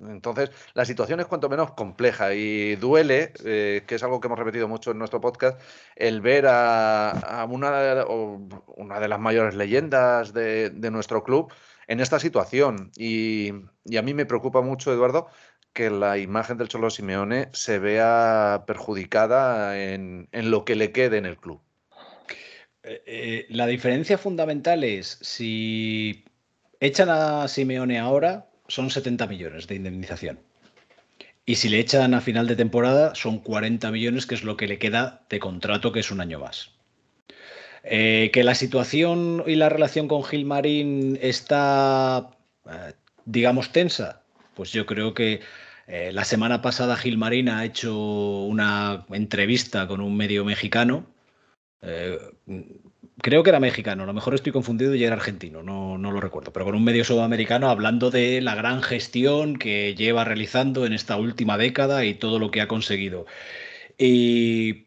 [0.09, 4.39] Entonces, la situación es cuanto menos compleja y duele, eh, que es algo que hemos
[4.39, 5.59] repetido mucho en nuestro podcast,
[5.95, 8.05] el ver a, una,
[8.75, 11.51] una, de las mayores leyendas de, nuestro club
[11.87, 12.91] en esta situación.
[12.97, 13.51] Y,
[13.97, 15.27] a mí me preocupa mucho, Eduardo,
[15.73, 21.25] que la imagen del Cholo Simeone se vea perjudicada en, lo que le quede en
[21.25, 21.61] el club.
[22.83, 26.25] Eh, eh, la diferencia fundamental es si
[26.79, 30.39] echan a Simeone ahora, son 70 millones de indemnización.
[31.45, 34.67] Y si le echan a final de temporada, son 40 millones, que es lo que
[34.67, 36.71] le queda de contrato, que es un año más.
[37.83, 42.29] Eh, que la situación y la relación con Gilmarín está,
[42.65, 42.93] eh,
[43.25, 44.23] digamos, tensa,
[44.53, 45.41] pues yo creo que
[45.87, 47.93] eh, la semana pasada Gilmarín ha hecho
[48.45, 51.07] una entrevista con un medio mexicano
[53.21, 56.19] creo que era mexicano, a lo mejor estoy confundido y era argentino, no, no, lo
[56.19, 60.93] recuerdo, pero con un medio sudamericano hablando de la gran gestión que lleva realizando en
[60.93, 63.25] esta última década y todo lo que ha conseguido.
[63.97, 64.85] Y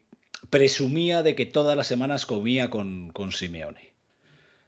[0.49, 3.93] presumía de que todas las semanas comía con, con Simeone.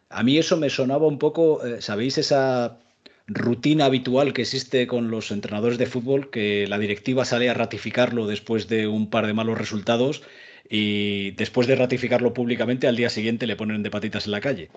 [0.10, 2.18] A mí eso me sonaba un poco, eh, ¿sabéis?
[2.18, 2.80] Esa
[3.28, 8.26] rutina habitual que existe con los entrenadores de fútbol, que la directiva sale a ratificarlo
[8.26, 10.24] después de un par de malos resultados
[10.70, 14.70] y después de ratificarlo públicamente, al día siguiente le ponen de patitas en la calle.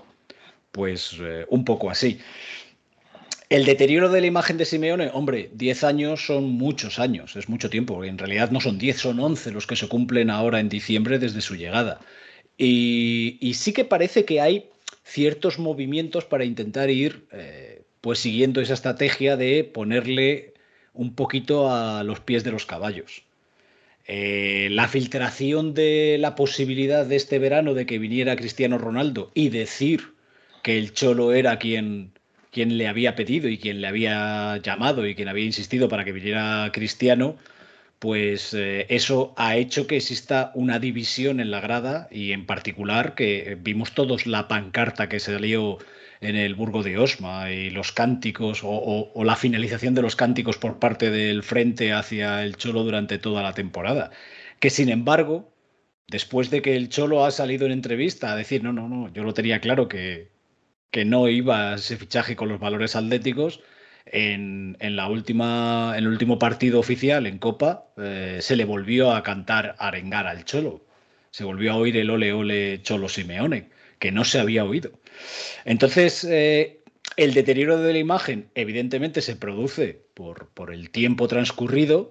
[0.71, 2.19] Pues eh, un poco así.
[3.51, 7.69] El deterioro de la imagen de Simeone, hombre, 10 años son muchos años, es mucho
[7.69, 8.03] tiempo.
[8.03, 11.43] En realidad no son 10, son 11 los que se cumplen ahora en diciembre desde
[11.43, 12.01] su llegada.
[12.57, 14.71] Y, sí que parece que hay
[15.05, 20.55] ciertos movimientos para intentar ir eh, pues siguiendo esa estrategia de ponerle
[20.95, 23.25] un poquito a los pies de los caballos.
[24.15, 29.49] Eh, la filtración de la posibilidad de este verano de que viniera Cristiano Ronaldo y
[29.49, 30.13] decir
[30.63, 32.13] que el Cholo era quien,
[32.51, 36.13] quien le había pedido y quien le había llamado y quien había insistido para que
[36.13, 37.37] viniera Cristiano,
[38.01, 43.15] pues eh, eso ha hecho que exista una división en la grada y en particular
[43.15, 45.79] que vimos todos la pancarta que salió
[46.23, 50.79] en el Burgo de Osma y los cánticos o, la finalización de los cánticos por
[50.79, 54.11] parte del frente hacia el Cholo durante toda la temporada.
[54.61, 55.53] Que sin embargo,
[56.09, 59.25] después de que el Cholo ha salido en entrevista a decir, no, no, no, yo
[59.25, 60.31] lo tenía claro que,
[60.93, 63.61] que no iba ese fichaje con los valores atléticos,
[64.07, 69.23] en, la última, en el último partido oficial en Copa eh, se le volvió a
[69.23, 70.85] cantar arengar al Cholo.
[71.31, 74.91] Se volvió a oír el ole ole Cholo Simeone que no se había oído.
[75.65, 76.81] Entonces, eh,
[77.17, 82.11] el deterioro de la imagen evidentemente se produce por, por, el tiempo transcurrido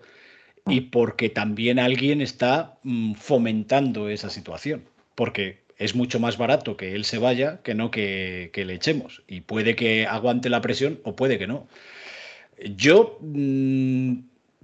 [0.67, 4.83] y porque también alguien está mm, fomentando esa situación,
[5.15, 9.23] porque es mucho más barato que él se vaya que no que, le echemos.
[9.27, 11.67] Y puede que aguante la presión o puede que no.
[12.75, 14.19] Yo mm,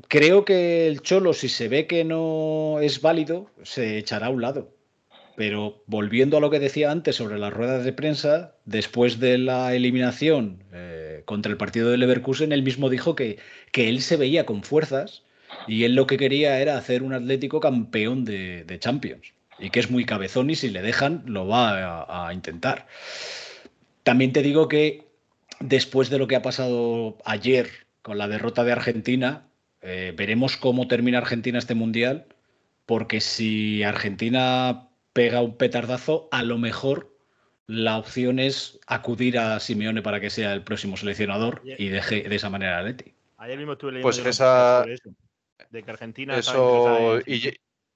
[0.08, 4.42] creo que el Cholo, si se ve que no es válido, se echará a un
[4.42, 4.77] lado.
[5.38, 9.76] Pero volviendo a lo que decía antes sobre las ruedas de prensa, después de la
[9.76, 13.38] eliminación eh, contra el partido de Leverkusen, él mismo dijo que,
[13.72, 15.22] que él se veía con fuerzas
[15.68, 19.34] Y él lo que quería era hacer un Atlético campeón de, Champions.
[19.60, 22.88] Y que es muy cabezón y si le dejan lo va a, intentar.
[24.02, 25.06] También te digo que
[25.60, 27.70] después de lo que ha pasado ayer
[28.02, 29.46] con la derrota de Argentina,
[29.84, 32.26] eh, veremos cómo termina Argentina este mundial,
[32.88, 34.87] porque si Argentina
[35.18, 37.12] pega un petardazo, a lo mejor
[37.66, 42.36] la opción es acudir a Simeone para que sea el próximo seleccionador y deje de
[42.36, 43.16] esa manera a Leti.
[43.38, 44.84] Ayer mismo estuve leyendo pues esa...
[44.84, 45.10] eso,
[45.72, 47.52] de que Argentina eso y...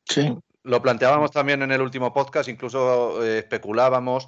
[0.06, 0.36] sí.
[0.64, 4.28] lo planteábamos también en el último podcast, incluso eh, especulábamos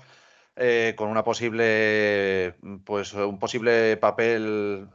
[0.56, 2.54] eh, con una posible,
[2.86, 4.88] pues un posible papel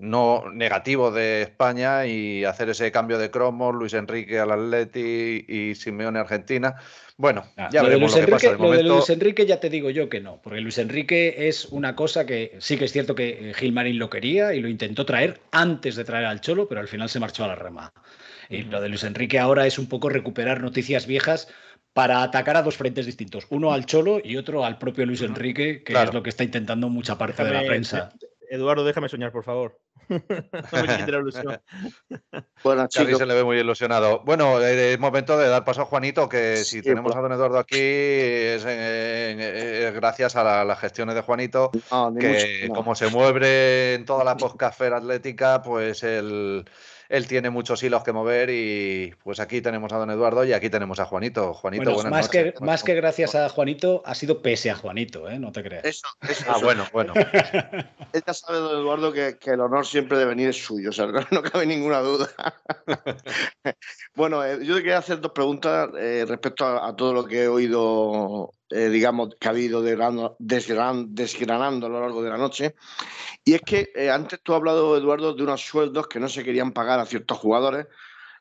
[0.00, 5.74] no negativo de España y hacer ese cambio de cromos, Luis Enrique al Atleti y
[5.74, 6.76] Simeone Argentina.
[7.20, 8.52] Bueno, ah, ya veremos lo, que pasa.
[8.52, 11.94] Lo de Luis Enrique ya te digo yo que no, porque Luis Enrique es una
[11.94, 15.96] cosa que sí que es cierto que Gilmarín lo quería y lo intentó traer antes
[15.96, 17.92] de traer al Cholo, pero al final se marchó a la rema.
[18.48, 21.48] Y lo de Luis Enrique ahora es un poco recuperar noticias viejas
[21.92, 25.82] para atacar a dos frentes distintos, uno al Cholo y otro al propio Luis Enrique,
[25.82, 28.14] que es lo que está intentando mucha parte de la prensa.
[28.48, 29.78] Eduardo, déjame soñar, por favor.
[32.64, 33.18] bueno, chicos.
[33.18, 34.22] se le ve muy ilusionado.
[34.24, 37.78] Bueno, es momento de dar paso a Juanito, que si tenemos a don Eduardo aquí
[37.78, 38.64] es,
[39.94, 41.70] gracias a las gestiones de Juanito,
[42.18, 46.64] que como se mueve en toda la podcastfera atlética, pues el
[47.10, 50.70] él tiene muchos hilos que mover y pues aquí tenemos a don Eduardo y aquí
[50.70, 51.52] tenemos a Juanito.
[51.54, 55.36] Juanito, bueno, más Que, más que gracias a Juanito, ha sido pese a Juanito, ¿eh?
[55.40, 55.84] no te creas.
[55.84, 57.12] Eso, eso, ah, bueno, bueno.
[58.12, 61.06] Él ya sabe, don Eduardo, que, el honor siempre de venir es suyo, o sea,
[61.06, 62.28] no, cabe ninguna duda.
[64.14, 67.48] bueno, eh, yo te quería hacer dos preguntas eh, respecto a, todo lo que he
[67.48, 72.76] oído eh, digamos, que ha habido desgranando a lo largo de la noche.
[73.44, 76.44] Y es que eh, antes tú has hablado, Eduardo, de unos sueldos que no se
[76.44, 77.88] querían pagar a ciertos jugadores,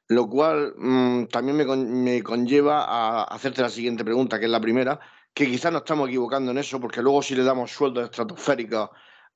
[0.08, 5.00] lo cual mm, también me, conlleva a hacerte la siguiente pregunta, que es la primera,
[5.34, 8.90] que quizás nos estamos equivocando en eso, porque luego si le damos sueldos estratosféricos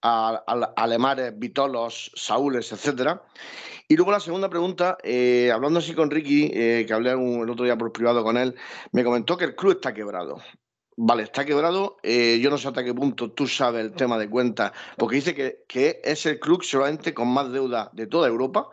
[0.03, 0.43] a,
[0.75, 3.23] Alemares, Vitolos, Saúles, etcétera.
[3.87, 7.77] Y luego la segunda pregunta, eh, hablando así con Ricky, que hablé el otro día
[7.77, 8.55] por privado con él,
[8.91, 10.39] me comentó que el club está quebrado.
[10.95, 11.97] Vale, está quebrado.
[12.03, 15.33] Eh, yo no sé hasta qué punto tú sabes el tema de cuentas, porque dice
[15.33, 18.69] que, que, es el club solamente con más deuda de toda Europa,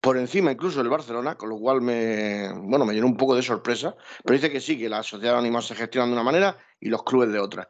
[0.00, 3.42] por encima incluso del Barcelona, con lo cual me, bueno, me llenó un poco de
[3.42, 6.88] sorpresa, pero dice que sí, que la sociedad anónima se gestiona de una manera y
[6.88, 7.68] los clubes de otra.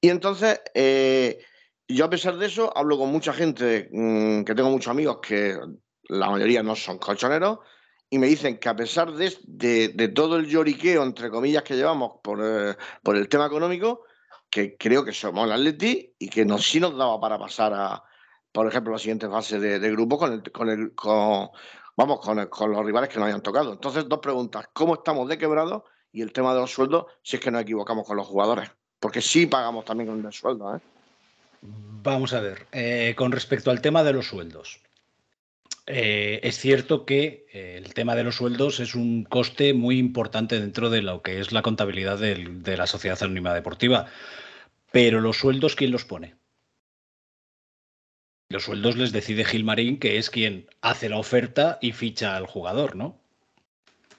[0.00, 1.40] Y entonces, eh,
[1.88, 5.58] yo a pesar de eso, hablo con mucha gente, mm, que tengo muchos amigos que
[6.08, 7.58] la mayoría no son colchoneros,
[8.14, 12.38] y me dicen que a pesar de, todo el lloriqueo, entre comillas, que llevamos por,
[12.44, 14.04] eh, por, el tema económico,
[14.48, 18.04] que creo que somos el Atleti y que sí nos daba para pasar a,
[18.52, 20.44] por ejemplo, la siguiente fase de, grupo con
[21.96, 23.72] los rivales que nos hayan tocado.
[23.72, 24.68] Entonces, dos preguntas.
[24.72, 25.84] ¿Cómo estamos de quebrado?
[26.12, 28.70] Y el tema de los sueldos, si es que nos equivocamos con los jugadores.
[29.00, 30.76] Porque sí pagamos también con el sueldo.
[30.76, 30.80] ¿eh?
[31.62, 32.68] Vamos a ver.
[32.70, 34.78] Eh, con respecto al tema de los sueldos.
[35.86, 40.58] Eh, es cierto que eh, el tema de los sueldos es un coste muy importante
[40.58, 44.06] dentro de lo que es la contabilidad de la sociedad anónima deportiva.
[44.92, 46.36] Pero los sueldos, ¿quién los pone?
[48.48, 52.94] Los sueldos les decide Gilmarín, que es quien hace la oferta y ficha al jugador,
[52.94, 53.20] ¿no?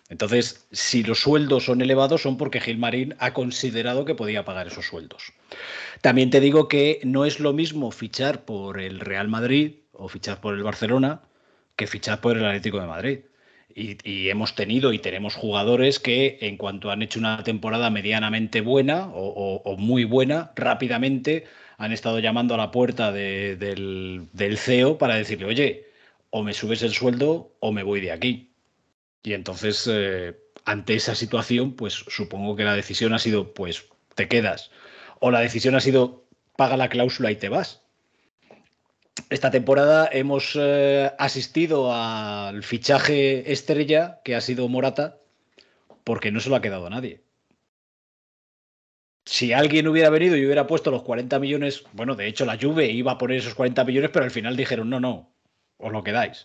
[0.09, 4.85] Entonces, si los sueldos son elevados, son porque Gilmarín ha considerado que podía pagar esos
[4.85, 5.33] sueldos.
[6.01, 10.41] También te digo que no es lo mismo fichar por el Real Madrid o fichar
[10.41, 11.21] por el Barcelona
[11.75, 13.19] que fichar por el Atlético de Madrid.
[13.77, 19.09] Y, hemos tenido y tenemos jugadores que en cuanto han hecho una temporada medianamente buena
[19.13, 21.45] o, muy buena, rápidamente
[21.77, 25.87] han estado llamando a la puerta del, CEO para decirle, oye,
[26.29, 28.51] o me subes el sueldo o me voy de aquí.
[29.23, 34.29] Y entonces, eh, ante esa situación, pues supongo que la decisión ha sido, pues te
[34.29, 34.71] quedas.
[35.19, 36.25] O la decisión ha sido,
[36.55, 37.84] paga la cláusula y te vas.
[39.29, 45.17] Esta temporada hemos eh, asistido al fichaje estrella que ha sido Morata,
[46.03, 47.21] porque no se lo ha quedado a nadie.
[49.25, 52.91] Si alguien hubiera venido y hubiera puesto los 40 millones, bueno, de hecho la Juve
[52.91, 55.31] iba a poner esos 40 millones, pero al final dijeron, no, no,
[55.77, 56.43] os lo quedáis.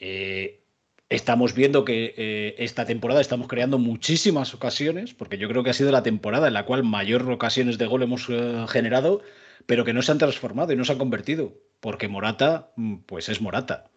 [0.00, 0.64] Eh,
[1.08, 5.74] estamos viendo que eh, esta temporada estamos creando muchísimas ocasiones, porque yo creo que ha
[5.74, 8.26] sido la temporada en la cual mayor ocasiones de gol hemos
[8.68, 9.22] generado
[9.66, 13.28] pero que no se han transformado y no se han convertido, porque Morata, mm, pues
[13.28, 13.90] es Morata,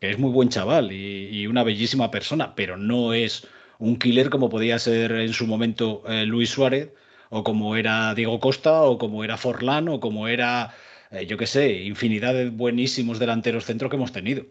[0.00, 3.46] que es muy buen chaval y, una bellísima persona, pero no es
[3.78, 6.92] un killer como podía ser en su momento eh, Luis Suárez,
[7.30, 10.74] o como era Diego Costa, o como era Forlán, o como era,
[11.12, 14.44] eh, yo qué sé, infinidad de buenísimos delanteros centros que hemos tenido.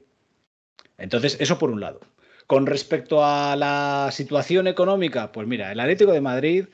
[0.97, 1.99] Entonces, eso por un lado.
[2.47, 6.65] Con respecto a la situación económica, pues mira, el Atlético de Madrid,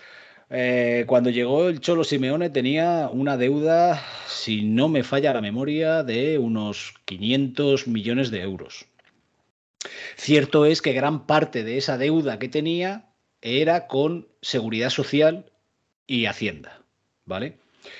[0.55, 6.03] eh, cuando llegó el Cholo Simeone, tenía una deuda, si no me falla la memoria,
[6.03, 8.85] de unos 500 millones de euros.
[10.15, 13.09] Cierto es que gran parte de esa deuda que tenía
[13.41, 15.51] era con seguridad social
[16.05, 16.83] y hacienda,
[17.25, 17.57] ¿vale?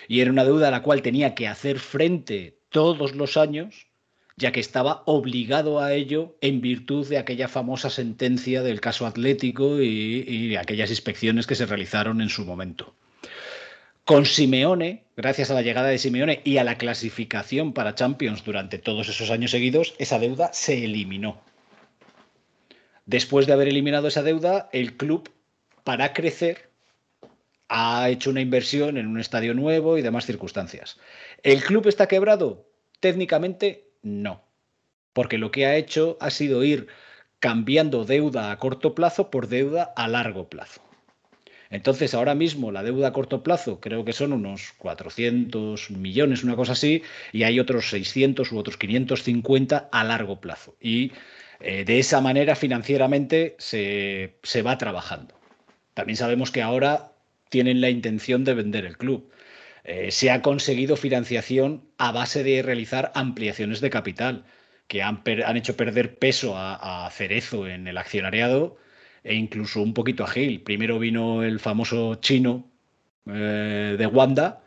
[0.08, 3.88] Y era una deuda a la cual tenía que hacer frente todos los años
[4.36, 9.82] ya que estaba obligado a ello en virtud de aquella famosa sentencia del caso Atlético
[9.82, 12.96] y, aquellas inspecciones que se realizaron en su momento.
[14.06, 18.78] Con Simeone, gracias a la llegada de Simeone y a la clasificación para Champions durante
[18.78, 21.42] todos esos años seguidos, esa deuda se eliminó.
[23.06, 25.30] Después de haber eliminado esa deuda, el club,
[25.84, 26.70] para crecer,
[27.70, 30.98] ha hecho una inversión en un estadio nuevo y demás circunstancias.
[31.44, 32.68] ¿El club está quebrado?
[33.00, 34.43] Técnicamente no,
[35.14, 36.88] porque lo que ha hecho ha sido ir
[37.39, 40.82] cambiando deuda a corto plazo por deuda a largo plazo.
[41.74, 46.56] Entonces, ahora mismo la deuda a corto plazo creo que son unos 400 millones, una
[46.56, 47.01] cosa así,
[47.32, 50.76] y hay otros 600 u otros 550 a largo plazo.
[50.80, 51.14] Y
[51.60, 55.34] eh, de esa manera financieramente se, va trabajando.
[55.95, 57.14] También sabemos que ahora
[57.49, 59.32] tienen la intención de vender el club.
[59.84, 64.46] Eh, se ha conseguido financiación a base de realizar ampliaciones de capital
[64.88, 65.22] que han,
[65.58, 68.78] hecho perder peso a, Cerezo en el accionariado
[69.24, 70.62] e incluso un poquito a Gil.
[70.62, 72.70] Primero vino el famoso chino
[73.28, 74.62] eh, de Wanda,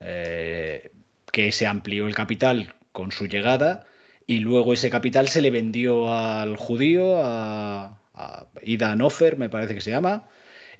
[0.00, 0.92] eh,
[1.32, 3.86] que se amplió el capital con su llegada
[4.26, 9.74] y luego ese capital se le vendió al judío, a, a Ida Nofer, me parece
[9.74, 10.28] que se llama,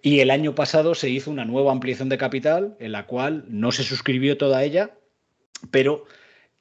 [0.05, 3.73] y el año pasado se hizo una nueva ampliación de capital en la cual no
[3.73, 4.91] se suscribió toda ella,
[5.71, 6.05] pero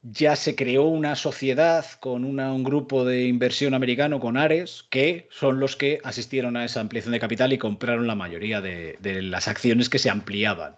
[0.01, 5.59] ya se creó una sociedad con un grupo de inversión americano, con Ares, que son
[5.59, 9.89] los que asistieron a esa ampliación de capital y compraron la mayoría de, las acciones
[9.89, 10.77] que se ampliaban.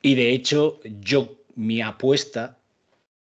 [0.00, 2.58] Y de hecho, yo, mi apuesta,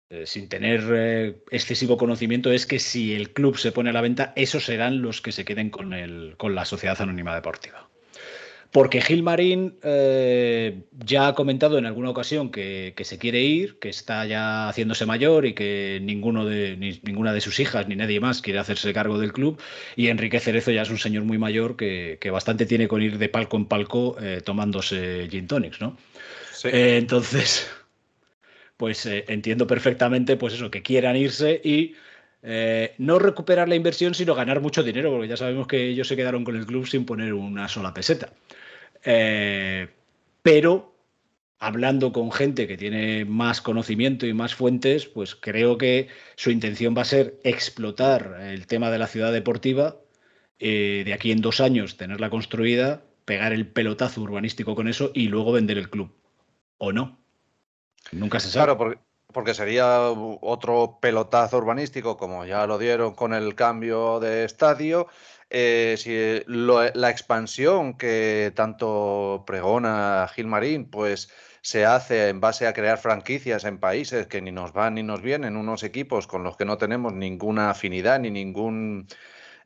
[0.09, 4.01] eh, sin tener eh, excesivo conocimiento, es que si el club se pone a la
[4.01, 5.95] venta, esos serán los que se queden con,
[6.39, 7.91] con la Sociedad Anónima Deportiva.
[8.75, 14.27] Porque Gilmarín eh, ya ha comentado en alguna ocasión que, se quiere ir, que está
[14.27, 18.59] ya haciéndose mayor y que ninguno de, ninguna de sus hijas ni nadie más quiere
[18.59, 19.63] hacerse cargo del club.
[19.95, 23.29] Y Enrique Cerezo ya es un señor muy mayor que, bastante tiene con ir de
[23.29, 25.97] palco en palco eh, tomándose gin tonics, ¿no?
[26.65, 27.71] Eh, entonces,
[28.77, 31.95] pues entiendo perfectamente pues eso, que quieran irse y
[32.99, 36.43] no recuperar la inversión, sino ganar mucho dinero, porque ya sabemos que ellos se quedaron
[36.43, 38.33] con el club sin poner una sola peseta.
[39.05, 39.89] Eh,
[40.43, 40.95] pero
[41.59, 46.95] hablando con gente que tiene más conocimiento y más fuentes, pues creo que su intención
[46.97, 49.97] va a ser explotar el tema de la ciudad deportiva,
[50.59, 55.29] eh, de aquí en dos años tenerla construida, pegar el pelotazo urbanístico con eso y
[55.29, 56.13] luego vender el club.
[56.79, 57.19] ¿O no?
[58.13, 58.65] Nunca se sabe.
[58.65, 58.99] Claro, porque,
[59.33, 65.09] porque sería otro pelotazo urbanístico, como ya lo dieron con el cambio de estadio
[65.51, 71.29] eh, si la expansión que tanto pregona Gilmarín, pues
[71.65, 75.23] se hace en base a crear franquicias en países que ni nos van ni nos
[75.23, 79.07] vienen, unos equipos con los que no tenemos ninguna afinidad ni ningún,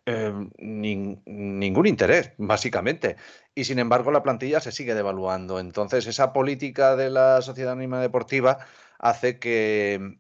[0.06, 3.16] eh, ningún interés, básicamente.
[3.54, 5.58] Y sin embargo, la plantilla se sigue devaluando.
[5.58, 8.58] Entonces, esa política de la sociedad anónima deportiva
[8.98, 10.18] hace que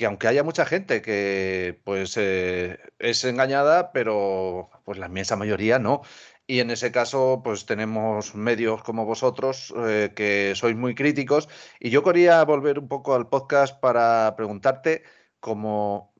[0.00, 5.78] que aunque haya mucha gente que pues eh, es engañada, pero pues la inmensa mayoría
[5.78, 6.00] no.
[6.46, 11.50] Y en ese caso, pues tenemos medios como vosotros eh, que sois muy críticos.
[11.80, 15.02] Y yo quería volver un poco al podcast para preguntarte,
[15.38, 16.14] como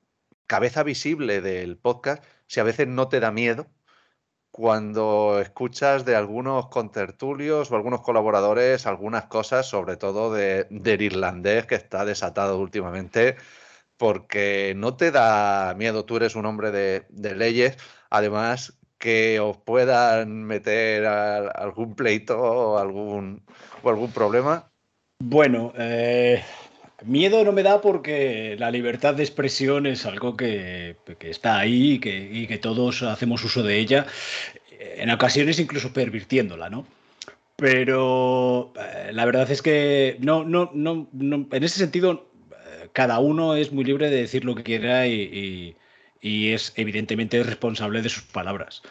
[0.46, 3.66] cabeza visible del podcast, si a veces no te da miedo
[4.50, 11.66] cuando escuchas de algunos contertulios o algunos colaboradores algunas cosas, sobre todo de, del irlandés
[11.66, 13.36] que está desatado últimamente
[14.00, 17.76] porque no te da miedo, tú eres un hombre de, leyes,
[18.08, 23.42] además que os puedan meter algún pleito o algún,
[23.82, 24.70] o algún problema.
[25.22, 26.42] Bueno, eh,
[27.04, 32.46] miedo no me da porque la libertad de expresión es algo que, está ahí y
[32.46, 34.06] que, todos hacemos uso de ella,
[34.78, 36.86] en ocasiones incluso pervirtiéndola, ¿no?
[37.56, 42.29] Pero eh, la verdad es que no, no, no, no, en ese sentido
[42.92, 45.76] cada uno es muy libre de decir lo que quiera y,
[46.22, 48.82] es evidentemente responsable de sus palabras.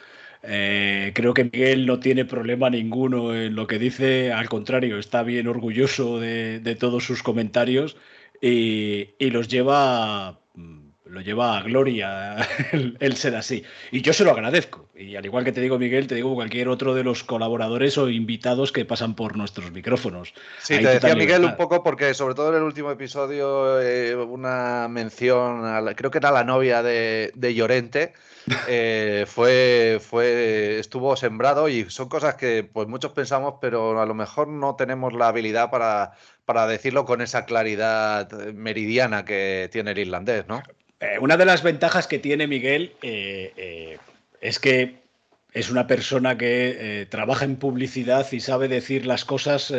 [0.43, 5.21] Eh, creo que Miguel no tiene problema ninguno en lo que dice, al contrario, está
[5.23, 7.97] bien orgulloso de, todos sus comentarios
[8.41, 10.38] y, los lleva,
[11.09, 12.37] lo lleva a gloria
[12.99, 13.63] el, ser así.
[13.91, 14.87] Y yo se lo agradezco.
[14.95, 18.09] Y al igual que te digo, Miguel, te digo cualquier otro de los colaboradores o
[18.09, 20.33] invitados que pasan por nuestros micrófonos.
[20.61, 24.87] Sí, te decía Miguel un poco porque sobre todo en el último episodio eh, una
[24.89, 25.63] mención,
[25.95, 28.13] creo que era la novia de, Llorente,
[28.67, 34.13] eh, fue, fue, estuvo sembrado y son cosas que pues muchos pensamos, pero a lo
[34.13, 36.11] mejor no tenemos la habilidad para,
[36.45, 40.61] para decirlo con esa claridad meridiana que tiene el irlandés, ¿no?
[40.99, 43.97] Eh, una de las ventajas que tiene Miguel eh, eh,
[44.41, 44.99] es que
[45.53, 49.73] es una persona que trabaja en publicidad y sabe decir las cosas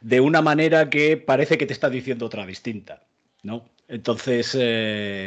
[0.00, 3.02] de una manera que parece que te está diciendo otra distinta,
[3.42, 3.68] ¿no?
[3.86, 4.56] Entonces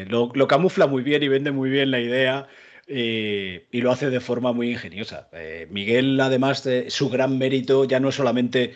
[0.10, 2.48] lo, camufla muy bien y vende muy bien la idea
[2.88, 5.30] y lo hace de forma muy ingeniosa.
[5.70, 8.74] Miguel, además de su gran mérito, ya no es solamente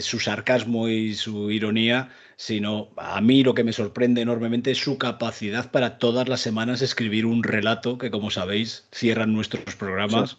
[0.00, 4.98] su sarcasmo y su ironía, sino a mí lo que me sorprende enormemente es su
[4.98, 10.38] capacidad para todas las semanas escribir un relato que, como sabéis, cierran nuestros programas,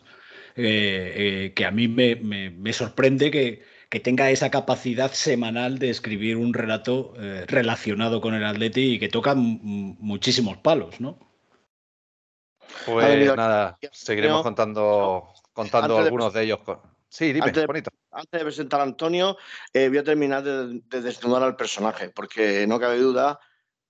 [0.56, 6.54] eh, eh, que a mí me, sorprende que, tenga esa capacidad semanal de escribir un
[6.54, 11.18] relato eh, relacionado con el Atleti y que toca muchísimos palos, ¿no?
[12.86, 16.60] Pues nada, seguiremos contando, contando algunos de ellos.
[17.16, 19.38] Sí, dime, bonito antes de presentar a Antonio,
[19.72, 23.40] eh, voy a terminar de, desnudar al personaje, porque no cabe duda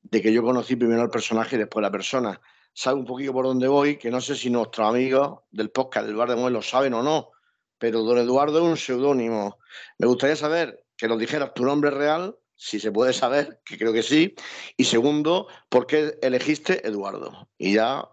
[0.03, 2.39] de que yo conocí primero al personaje y después a la persona.
[2.71, 6.15] Sabe un poquito por dónde voy, que no sé si nuestros amigos del podcast del
[6.15, 7.31] Bar de lo saben o no,
[7.79, 9.57] pero don Eduardo es un seudónimo.
[9.97, 13.91] Me gustaría saber que nos dijeras tu nombre real, si se puede saber, que creo
[13.91, 14.35] que sí,
[14.77, 17.49] y segundo, ¿por qué elegiste Eduardo?
[17.57, 18.07] Y ya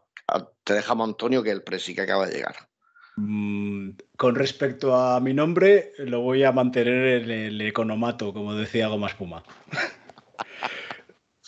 [0.65, 2.72] te dejamos Antonio, que es el presi que acaba de llegar.
[3.17, 8.89] Mm, con respecto a mi nombre, lo voy a mantener en el economato, como decía
[8.89, 9.43] Goma Espuma.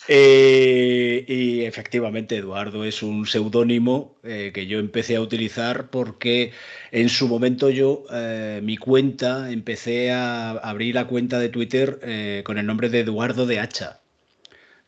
[0.07, 6.51] Eh, y efectivamente, Eduardo es un seudónimo eh, que yo empecé a utilizar porque
[6.91, 12.59] en su momento yo, eh, mi cuenta, empecé a abrir la cuenta de Twitter con
[12.59, 13.99] el nombre de Eduardo de Hacha,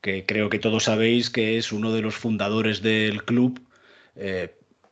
[0.01, 3.59] que creo que todos sabéis que es uno de los fundadores del club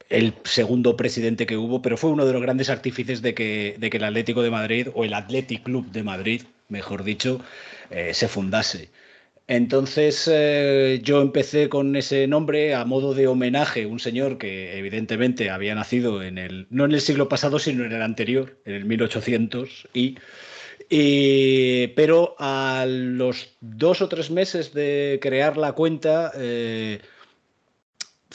[0.10, 3.90] el segundo presidente que hubo, pero fue uno de los grandes artífices de que, de
[3.90, 7.42] que el Atlético de Madrid, o el Athletic Club de Madrid, mejor dicho,
[7.90, 8.90] eh, se fundase.
[9.48, 15.52] Entonces eh, yo empecé con ese nombre a modo de homenaje, un señor que evidentemente
[15.52, 18.86] había nacido en el, no en el siglo pasado, sino en el anterior, en el
[18.86, 27.00] 1800, y, pero a los dos o tres meses de crear la cuenta, eh,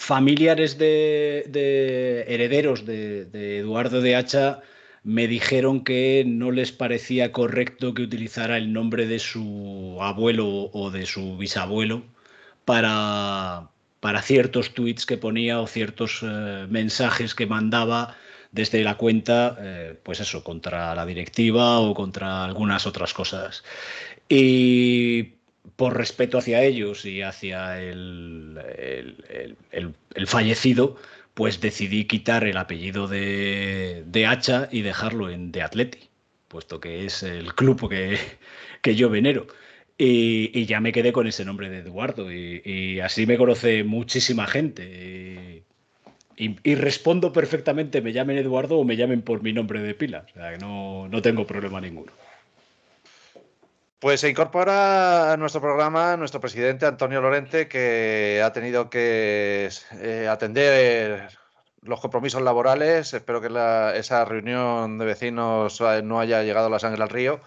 [0.00, 4.60] familiares de, herederos de, Eduardo de Hacha
[5.02, 10.90] me dijeron que no les parecía correcto que utilizara el nombre de su abuelo o
[10.90, 12.02] de su bisabuelo
[12.64, 13.68] para,
[14.00, 18.16] para ciertos tweets que ponía o ciertos eh, mensajes que mandaba
[18.52, 23.62] desde la cuenta, eh, pues eso, contra la directiva o contra algunas otras cosas.
[24.30, 25.39] Y
[25.80, 28.60] por respeto hacia ellos y hacia el,
[29.72, 30.96] el, fallecido,
[31.32, 36.10] pues decidí quitar el apellido de, de, Hacha y dejarlo en de Atleti,
[36.48, 39.46] puesto que es el club que, yo venero.
[39.96, 45.64] Y, ya me quedé con ese nombre de Eduardo y, así me conoce muchísima gente.
[46.36, 50.26] Y, respondo perfectamente, me llamen Eduardo o me llamen por mi nombre de pila.
[50.28, 52.12] O sea, que no tengo problema ninguno.
[54.00, 59.68] Pues se incorpora a nuestro programa nuestro presidente Antonio Lorente, que ha tenido que
[60.00, 61.28] eh, atender
[61.82, 63.12] los compromisos laborales.
[63.12, 63.48] Espero que
[63.98, 67.42] esa reunión de vecinos no haya llegado la sangre al río,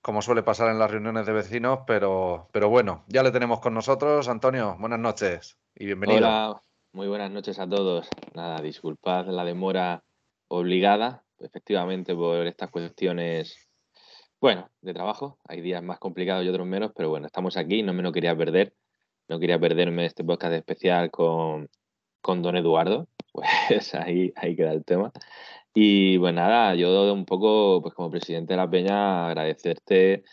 [0.00, 3.74] como suele pasar en las reuniones de vecinos, pero, pero bueno, ya le tenemos con
[3.74, 4.28] nosotros.
[4.28, 6.18] Antonio, buenas noches y bienvenido.
[6.18, 8.08] Hola, muy buenas noches a todos.
[8.32, 10.04] Nada, disculpad la demora
[10.46, 13.65] obligada, efectivamente, por estas cuestiones
[14.40, 15.38] bueno, de trabajo.
[15.48, 17.82] Hay días más complicados y otros menos, pero bueno, estamos aquí.
[17.82, 18.74] No me lo quería perder.
[19.28, 21.68] No quería perderme este podcast especial con,
[22.20, 23.08] con don Eduardo.
[23.68, 25.12] Pues ahí, ahí queda el tema.
[25.74, 30.24] Y pues nada, yo un poco, pues como presidente de la Peña, agradecerte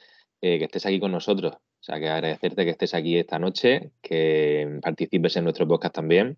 [0.42, 1.54] eh, que estés aquí con nosotros.
[1.56, 6.38] O sea, que agradecerte que estés aquí esta noche, que participes en nuestro podcast también.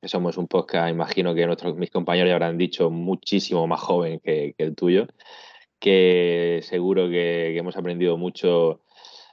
[0.00, 4.20] Que somos un podcast, imagino que nuestros, mis compañeros ya habrán dicho, muchísimo más joven
[4.20, 5.06] que, que el tuyo
[5.80, 8.82] que seguro que, hemos aprendido mucho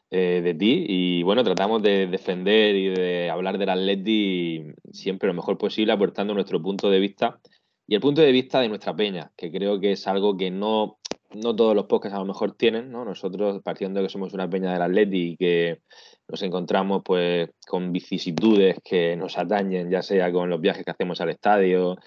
[0.10, 5.34] eh, de ti y bueno, tratamos de defender y de hablar del Atleti siempre lo
[5.34, 7.40] mejor posible, aportando nuestro punto de vista
[7.86, 10.98] y el punto de vista de nuestra peña, que creo que es algo que no,
[11.34, 13.06] no todos los podcasts a lo mejor tienen, ¿no?
[13.06, 15.82] Nosotros, partiendo de que somos una peña del Atleti y que
[16.28, 21.22] nos encontramos pues con vicisitudes que nos atañen, ya sea con los viajes que hacemos
[21.22, 21.98] al estadio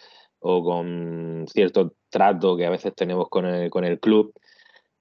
[0.41, 4.33] o con cierto trato que a veces tenemos con el, con el club,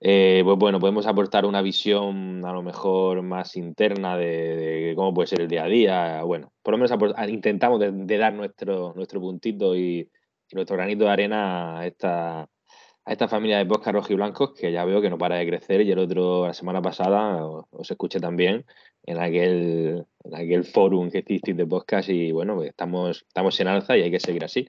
[0.02, 5.28] eh, pues bueno, podemos aportar una visión a lo mejor más interna de, cómo puede
[5.28, 6.24] ser el día a día.
[6.24, 6.92] Bueno, por lo menos
[7.28, 10.10] intentamos de, dar nuestro, nuestro puntito y,
[10.52, 15.00] nuestro granito de arena a esta, a esta familia de podcast rojiblancos que ya veo
[15.00, 18.66] que no para de crecer y el otro, la semana pasada, os, escuché también
[19.04, 23.68] en aquel, en aquel forum que hicisteis de podcast y bueno, pues estamos, estamos en
[23.68, 24.68] alza y hay que seguir así.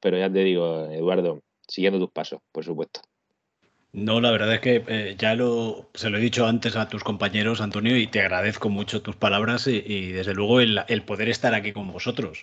[0.00, 3.00] Pero ya te digo, Eduardo, siguiendo tus pasos, por supuesto.
[3.92, 7.02] No, la verdad es que eh, ya lo, se lo he dicho antes a tus
[7.02, 11.72] compañeros, Antonio, y te agradezco mucho tus palabras y, desde luego el, poder estar aquí
[11.72, 12.42] con vosotros.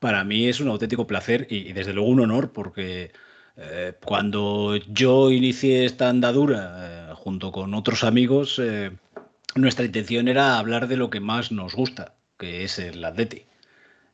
[0.00, 3.12] Para mí es un auténtico placer y, desde luego un honor porque
[3.56, 8.60] eh, cuando yo inicié esta andadura eh, junto con otros amigos,
[9.54, 13.46] nuestra intención era hablar de lo que más nos gusta, que es el Atleti,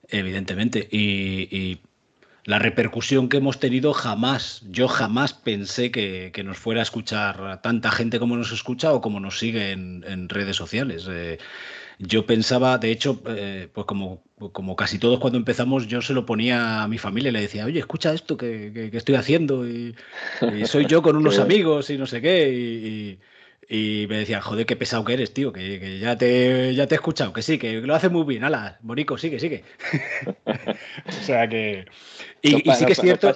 [0.08, 0.88] evidentemente.
[0.90, 1.80] y
[2.48, 7.90] la repercusión que hemos tenido jamás, yo jamás pensé que, nos fuera a escuchar tanta
[7.90, 11.06] gente como nos escucha o como nos sigue en, redes sociales.
[11.10, 11.36] Eh,
[11.98, 14.22] yo pensaba, de hecho, eh, pues como,
[14.52, 17.66] como casi todos cuando empezamos, yo se lo ponía a mi familia y le decía,
[17.66, 19.94] oye, escucha esto que, estoy haciendo y,
[20.64, 22.48] soy yo con unos amigos y no sé qué.
[22.50, 23.18] y y
[23.68, 27.32] me decían, joder, qué pesado que eres, tío, que, ya, te, ya te he escuchado,
[27.32, 28.44] que sí, que lo hace muy bien.
[28.44, 29.62] Hala, Bonico, sigue, sigue.
[30.46, 31.84] o sea que.
[32.40, 33.34] Y, sí que es cierto.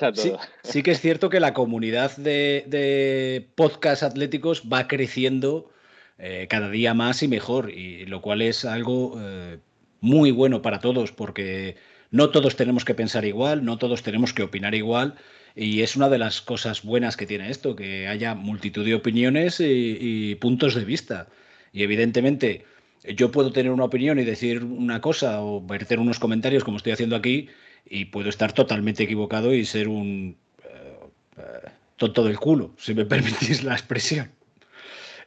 [0.62, 5.70] Sí, que es cierto que la comunidad de, de podcast atléticos va creciendo
[6.18, 7.70] eh, cada día más y mejor.
[7.70, 9.58] Y lo cual es algo eh,
[10.00, 11.76] muy bueno para todos, porque
[12.10, 15.16] no todos tenemos que pensar igual, no todos tenemos que opinar igual.
[15.54, 19.60] Y es una de las cosas buenas que tiene esto, que haya multitud de opiniones
[19.60, 21.28] y, puntos de vista.
[21.72, 22.64] Y evidentemente
[23.04, 26.92] yo puedo tener una opinión y decir una cosa o verter unos comentarios como estoy
[26.92, 27.48] haciendo aquí
[27.88, 30.98] y puedo estar totalmente equivocado y ser un eh,
[31.38, 34.30] eh, tonto del culo, si me permitís la expresión.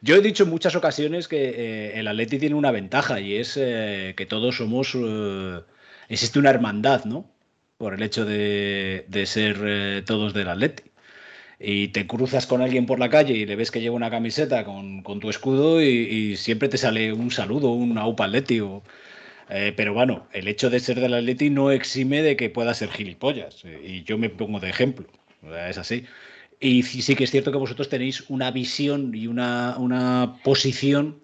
[0.02, 3.54] Yo he dicho en muchas ocasiones que eh, el Atleti tiene una ventaja y es
[3.56, 4.96] que todos somos...
[6.10, 7.35] existe una hermandad, ¿no?
[7.78, 10.84] Por el hecho de, ser eh, todos del Atleti.
[11.60, 14.66] Y te cruzas con alguien por la calle y le ves que lleva una camiseta
[14.66, 18.62] con, tu escudo y, siempre te sale un saludo, un aupa Atleti.
[19.50, 22.90] Eh, pero bueno, el hecho de ser del Atleti no exime de que pueda ser
[22.90, 23.64] gilipollas.
[23.66, 25.08] Eh, y yo me pongo de ejemplo.
[25.70, 26.06] Es así.
[26.60, 31.20] Y sí, que es cierto que vosotros tenéis una visión y una, una posición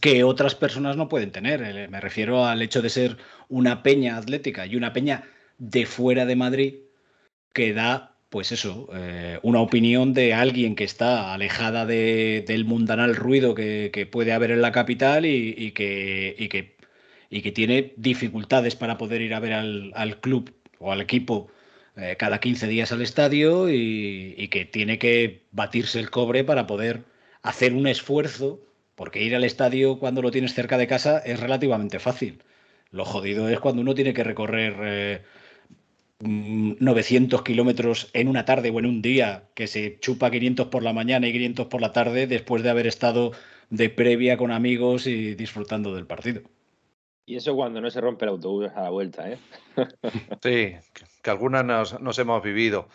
[0.00, 1.88] que otras personas no pueden tener.
[1.90, 3.16] Me refiero al hecho de ser
[3.48, 5.24] una peña atlética y una peña
[5.58, 6.74] de fuera de Madrid
[7.54, 13.54] que da, pues eso, eh, una opinión de alguien que está alejada del mundanal ruido
[13.54, 16.76] que, puede haber en la capital y, que, y, que,
[17.30, 21.48] y que tiene dificultades para poder ir a ver al, club o al equipo
[21.96, 27.04] eh, cada 15 días al estadio y, que tiene que batirse el cobre para poder
[27.42, 28.60] hacer un esfuerzo,
[28.96, 32.42] porque ir al estadio cuando lo tienes cerca de casa es relativamente fácil.
[32.90, 35.22] Lo jodido es cuando uno tiene que recorrer eh,
[36.20, 40.92] 900 kilómetros en una tarde o en un día, que se chupa 500 por la
[40.92, 43.32] mañana y 500 por la tarde después de haber estado
[43.70, 46.42] de previa con amigos y disfrutando del partido.
[47.26, 49.38] Y eso cuando no se rompe el autobús a la vuelta, ¿eh?
[50.42, 50.74] sí,
[51.22, 52.88] que algunas nos hemos vivido.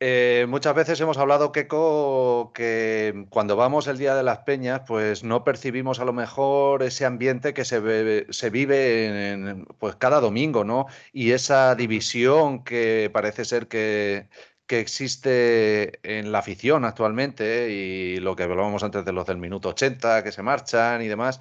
[0.00, 5.24] Eh, muchas veces hemos hablado, Keiko, que cuando vamos el Día de las Peñas, pues
[5.24, 10.64] no percibimos a lo mejor ese ambiente que se, se vive en, pues cada domingo,
[10.64, 10.86] ¿no?
[11.12, 14.28] Y esa división que parece ser que,
[14.66, 19.70] que existe en la afición actualmente y lo que hablábamos antes de los del minuto
[19.70, 21.40] 80 que se marchan y demás.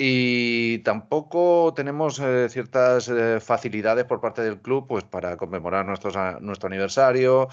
[0.00, 6.68] Y tampoco tenemos eh, ciertas eh, facilidades por parte del club pues, para conmemorar nuestro
[6.68, 7.48] aniversario,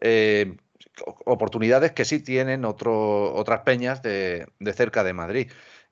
[0.00, 0.56] eh,
[1.24, 5.50] oportunidades que sí tienen otro, otras peñas de, cerca de Madrid.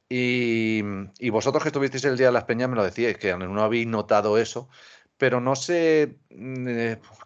[0.08, 0.82] Y,
[1.30, 4.38] vosotros que estuvisteis el Día de las Peñas me lo decíais, que no habéis notado
[4.38, 4.68] eso,
[5.18, 6.66] pero no sé, mm,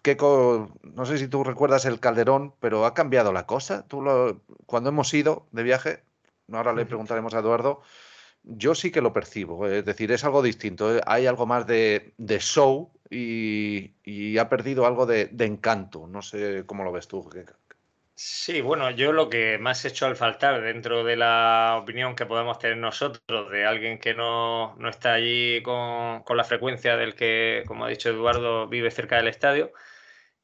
[0.02, 0.16] qué
[0.94, 3.86] no sé si tú recuerdas el Calderón, pero ha cambiado la cosa.
[3.86, 4.02] Tú
[4.66, 6.04] cuando hemos ido de viaje,
[6.52, 7.82] ahora le preguntaremos a Eduardo,
[8.44, 12.14] yo sí que lo percibo, es decir, es algo distinto, eh, hay algo más de,
[12.40, 16.06] show y, ha perdido algo de, encanto.
[16.06, 17.28] No sé cómo lo ves tú.
[18.14, 22.26] Sí, bueno, yo lo que más he hecho al faltar dentro de la opinión que
[22.26, 27.84] podemos tener nosotros de alguien que no, está allí con, la frecuencia del que, como
[27.84, 29.72] ha dicho Eduardo, vive cerca del estadio,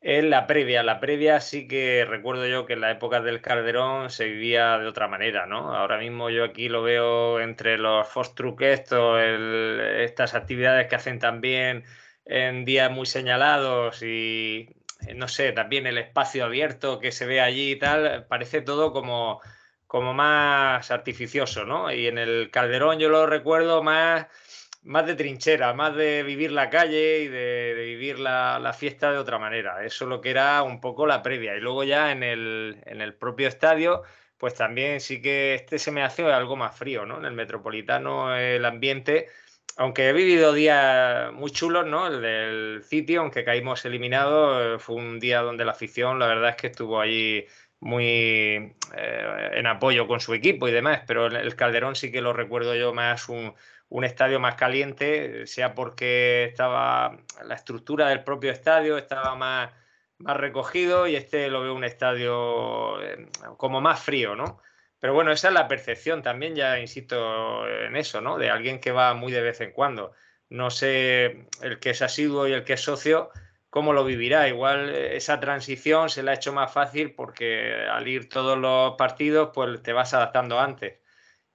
[0.01, 4.11] En la previa, la previa sí que recuerdo yo que en la época del Calderón
[4.11, 5.75] se vivía de otra manera, ¿no?
[5.75, 11.85] Ahora mismo yo aquí lo veo entre los Fostruc estos, estas actividades que hacen también
[12.25, 14.69] en días muy señalados y
[15.17, 19.41] no sé, también el espacio abierto que se ve allí y tal, parece todo como,
[19.87, 21.93] como más artificioso, ¿no?
[21.93, 24.27] Y en el Calderón yo lo recuerdo más
[24.89, 29.39] más de trinchera, más de vivir la calle y de, vivir la, fiesta de otra
[29.39, 29.85] manera.
[29.85, 31.55] Eso es lo que era un poco la previa.
[31.57, 34.03] Y luego ya en el, propio estadio,
[34.39, 37.19] pues también sí que este se me hace algo más frío, ¿no?
[37.19, 39.29] En el Metropolitano el ambiente,
[39.77, 42.07] aunque he vivido días muy chulos, ¿no?
[42.07, 46.57] El del sitio, aunque caímos eliminados, fue un día donde la afición, la verdad es
[46.57, 47.47] que estuvo allí
[47.81, 52.33] muy eh, en apoyo con su equipo y demás, pero el Calderón sí que lo
[52.33, 53.55] recuerdo yo más un
[53.91, 59.73] un estadio más caliente, sea porque estaba la estructura del propio estadio estaba más,
[60.19, 64.61] más recogido y este lo veo un estadio eh, como más frío, ¿no?
[65.01, 68.37] Pero bueno, esa es la percepción también, ya insisto en eso, ¿no?
[68.37, 70.13] De alguien que va muy de vez en cuando.
[70.51, 73.31] No sé el que es asiduo y el que es socio,
[73.71, 74.49] cómo lo vivirá.
[74.49, 79.51] Igual esa transición se la ha hecho más fácil porque al ir todos los partidos,
[79.55, 80.99] pues te vas adaptando antes.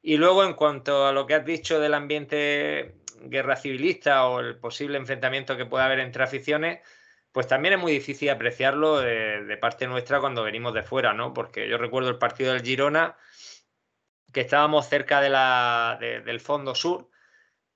[0.06, 4.58] Y luego, en cuanto a lo que has dicho del ambiente guerra civilista o el
[4.58, 6.82] posible enfrentamiento que pueda haber entre aficiones,
[7.32, 11.34] pues también es muy difícil apreciarlo de, parte nuestra cuando venimos de fuera, ¿no?
[11.34, 13.16] Porque yo recuerdo el partido del Girona,
[14.34, 17.10] que estábamos cerca de la, del fondo sur,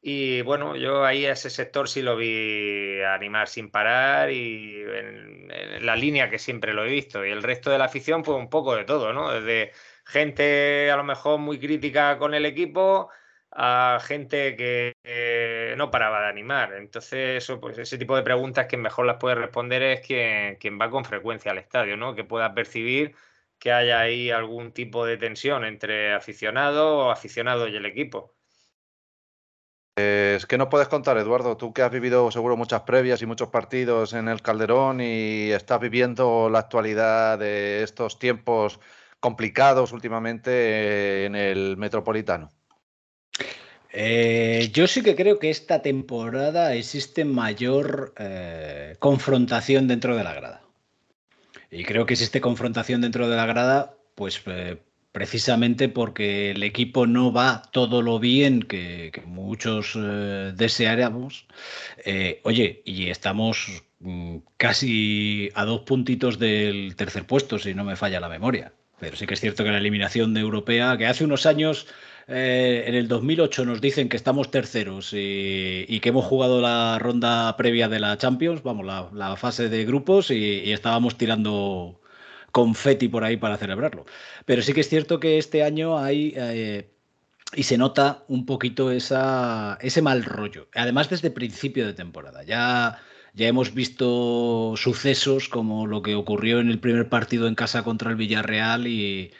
[0.02, 5.50] y bueno, yo ahí a ese sector sí lo vi animar sin parar y en,
[5.50, 7.26] en, la línea que siempre lo he visto.
[7.26, 9.32] Y el resto de la afición, pues un poco de todo, ¿no?
[9.32, 9.72] Desde
[10.08, 13.10] gente a lo mejor muy crítica con el equipo
[13.52, 14.96] a gente que
[15.78, 16.74] no paraba de animar.
[16.74, 20.80] Entonces, eso, pues ese tipo de preguntas que mejor las puede responder es quien, quien
[20.80, 22.16] va con frecuencia al estadio, ¿no?
[22.16, 23.16] Que pueda percibir
[23.60, 28.36] que haya ahí algún tipo de tensión entre aficionado o aficionado y el equipo.
[29.96, 33.50] Es que no puedes contar, Eduardo, tú que has vivido seguro muchas previas y muchos
[33.50, 38.80] partidos en el Calderón y estás viviendo la actualidad de estos tiempos
[39.20, 42.52] complicados últimamente eh, en el Metropolitano?
[43.92, 50.34] Eh, yo sí que creo que esta temporada existe mayor eh, confrontación dentro de la
[50.34, 50.62] grada.
[51.72, 54.42] Y creo que existe confrontación dentro de la grada, pues
[55.12, 59.98] precisamente porque el equipo no va todo lo bien que, muchos
[60.56, 61.46] desearíamos.
[62.44, 68.22] oye, y estamos mm, casi a dos puntitos del tercer puesto, si no me falla
[68.22, 68.72] la memoria.
[69.00, 71.88] Pero sí que es cierto que la eliminación de europea, que hace unos años,
[72.28, 77.56] eh, en el 2008 nos dicen que estamos terceros y, que hemos jugado la ronda
[77.58, 82.02] previa de la Champions, vamos, la, fase de grupos y, estábamos tirando
[82.52, 84.06] confeti por ahí para celebrarlo.
[84.46, 86.34] Pero sí que es cierto que este año hay...
[86.36, 86.94] Eh,
[87.56, 90.68] y se nota un poquito esa, ese mal rollo.
[90.76, 92.44] Además, desde principio de temporada.
[92.44, 93.00] Ya
[93.38, 98.10] ya hemos visto sucesos como lo que ocurrió en el primer partido en casa contra
[98.10, 99.32] el Villarreal y,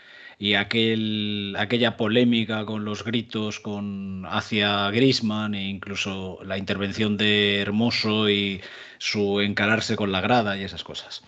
[0.56, 8.30] aquel, aquella polémica con los gritos con, hacia Grisman e incluso la intervención de Hermoso
[8.30, 8.62] y
[9.00, 11.24] su encararse con la grada y esas cosas.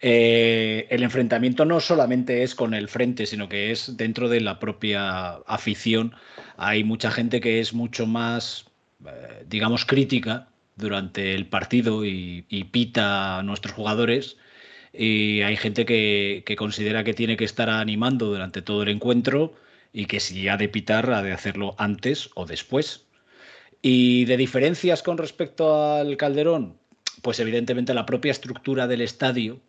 [0.00, 4.58] Eh, el enfrentamiento no solamente es con el frente, sino que es dentro de la
[4.58, 6.14] propia afición.
[6.56, 8.64] Hay mucha gente que es mucho más,
[9.06, 14.36] eh, digamos, crítica durante el partido y, pita a nuestros jugadores.
[14.92, 19.54] Y hay gente que, considera que tiene que estar animando durante todo el encuentro
[19.92, 23.06] y que si ha de pitar, ha de hacerlo antes o después.
[23.82, 26.76] Y de diferencias con respecto al Calderón,
[27.22, 29.60] pues evidentemente la propia estructura del estadio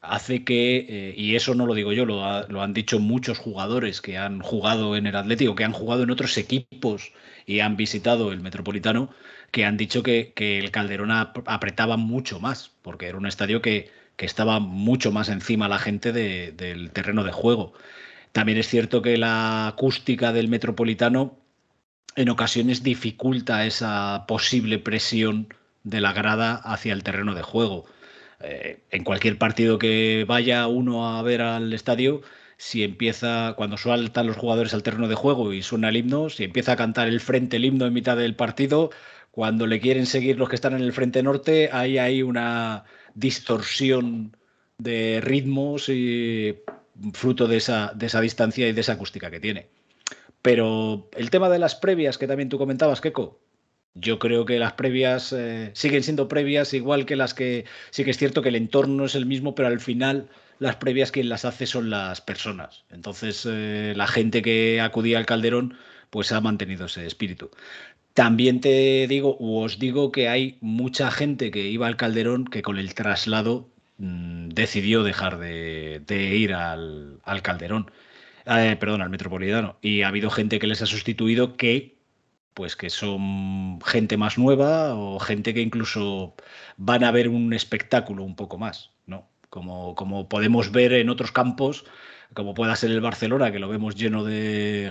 [0.00, 4.00] hace que, eh, y eso no lo digo yo, lo, lo, han dicho muchos jugadores
[4.00, 7.12] que han jugado en el Atlético, que han jugado en otros equipos
[7.44, 9.10] y han visitado el Metropolitano,
[9.50, 14.60] que han dicho que, el Calderón apretaba mucho más, porque era un estadio que, estaba
[14.60, 17.72] mucho más encima la gente del terreno de juego.
[18.32, 21.38] También es cierto que la acústica del Metropolitano
[22.16, 25.48] en ocasiones dificulta esa posible presión
[25.84, 27.86] de la grada hacia el terreno de juego.
[28.40, 32.22] Eh, en cualquier partido que vaya uno a ver al estadio,
[32.56, 36.44] si empieza, cuando sueltan los jugadores al terreno de juego y suena el himno, si
[36.44, 38.90] empieza a cantar el frente el himno en mitad del partido,
[39.30, 44.36] cuando le quieren seguir los que están en el frente norte, hay ahí una distorsión
[44.78, 46.58] de ritmos y
[47.12, 49.68] fruto de esa, de esa distancia y de esa acústica que tiene.
[50.42, 53.40] Pero el tema de las previas que también tú comentabas, Keco,
[53.94, 58.10] Yo creo que las previas eh, siguen siendo previas, igual que las que sí que
[58.10, 60.28] es cierto que el entorno es el mismo, pero al final
[60.58, 62.84] las previas quien las hace son las personas.
[62.90, 65.76] Entonces, eh, la gente que acudía al Calderón,
[66.10, 67.50] pues ha mantenido ese espíritu.
[68.14, 72.62] También te digo, o os digo que hay mucha gente que iba al Calderón que
[72.62, 76.02] con el traslado mm, decidió dejar de,
[76.36, 77.90] ir al, Calderón,
[78.46, 79.76] eh, perdón, al Metropolitano.
[79.80, 82.00] Y ha habido gente que les ha sustituido que
[82.54, 86.34] pues que son gente más nueva o gente que incluso
[86.76, 89.28] van a ver un espectáculo un poco más, ¿no?
[89.50, 91.84] Como, como podemos ver en otros campos,
[92.34, 94.90] como pueda ser el Barcelona, que lo vemos lleno de,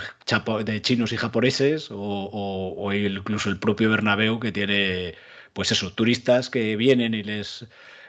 [0.82, 5.16] chinos y japoneses, o, incluso el propio Bernabéu, que tiene,
[5.54, 7.66] pues eso, turistas que vienen y les,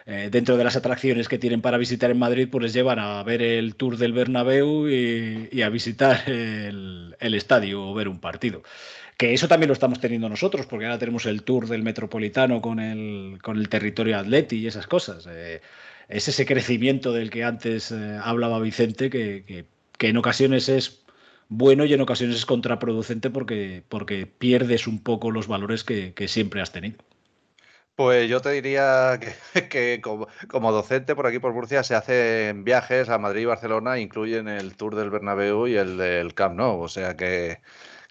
[0.06, 3.22] eh, dentro de las atracciones que tienen para visitar en Madrid, pues les llevan a
[3.22, 8.62] ver el tour del Bernabéu y, a visitar el, estadio o ver un partido.
[9.16, 12.80] Que eso también lo estamos teniendo nosotros, porque ahora tenemos el tour del Metropolitano con
[12.80, 15.28] el, con el territorio Atleti y esas cosas.
[15.30, 15.60] Eh,
[16.10, 19.64] es ese crecimiento del que antes eh, hablaba Vicente, que,
[19.98, 21.04] en ocasiones es
[21.48, 26.60] bueno y en ocasiones es contraproducente porque, porque pierdes un poco los valores que, siempre
[26.60, 26.98] has tenido.
[27.94, 29.20] Pues yo te diría
[29.70, 33.98] que, como, como, docente por aquí por Murcia se hacen viajes a Madrid y Barcelona,
[33.98, 37.58] incluyen el Tour del Bernabéu y el del Camp Nou, o sea que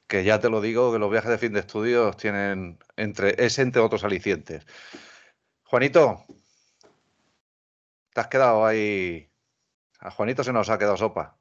[0.10, 3.60] que ya te lo digo, que los viajes de fin de estudios tienen entre, es
[3.60, 4.66] entre otros alicientes.
[5.64, 6.26] Juanito,
[8.20, 9.32] te has quedado ahí.
[9.99, 11.38] A Juanito se nos ha quedado sopa.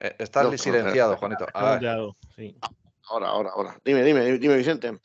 [0.00, 1.46] Eh, estás silenciado, Juanito.
[1.52, 3.78] Ahora, ahora, ahora.
[3.84, 4.98] Dime, dime, dime, Vicente.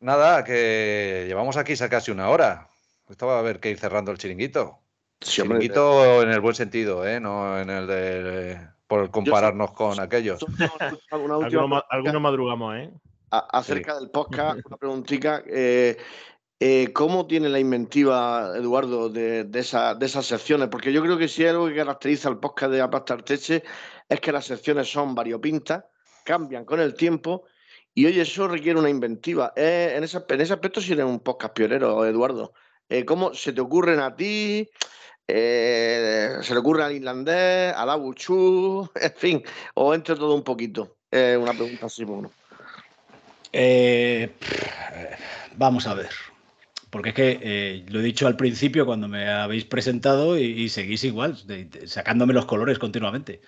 [0.00, 2.70] Nada, que llevamos aquí casi una hora.
[3.08, 4.80] Estaba a ver que ir cerrando el chiringuito.
[5.20, 7.20] chiringuito en el buen sentido, ¿eh?
[7.20, 10.44] no en el de por compararnos con aquellos.
[11.10, 12.90] Algunos madrugamos, ¿eh?
[13.30, 15.42] acerca del podcast, una preguntita.
[15.46, 15.96] Eh,
[16.66, 20.68] eh, ¿Cómo tiene la inventiva, Eduardo, de, esas secciones?
[20.68, 23.62] Porque yo creo que si hay algo que caracteriza al podcast de Apastarteche
[24.08, 25.84] es que las secciones son variopintas,
[26.24, 27.44] cambian con el tiempo
[27.92, 29.52] y hoy eso requiere una inventiva.
[29.54, 32.54] Eh, en, ese, aspecto sí eres un podcast pionero, Eduardo.
[33.06, 34.66] ¿Cómo se te ocurren a ti?
[35.28, 39.42] Eh, se le ocurre al irlandés, al abuchú, en fin,
[39.74, 40.96] o entre todo un poquito.
[41.10, 42.30] Eh, una pregunta así, bueno.
[43.52, 44.32] Eh,
[45.56, 46.33] vamos a ver.
[46.94, 51.36] Porque es que lo he dicho al principio cuando me habéis presentado y, seguís igual,
[51.86, 53.40] sacándome los colores continuamente.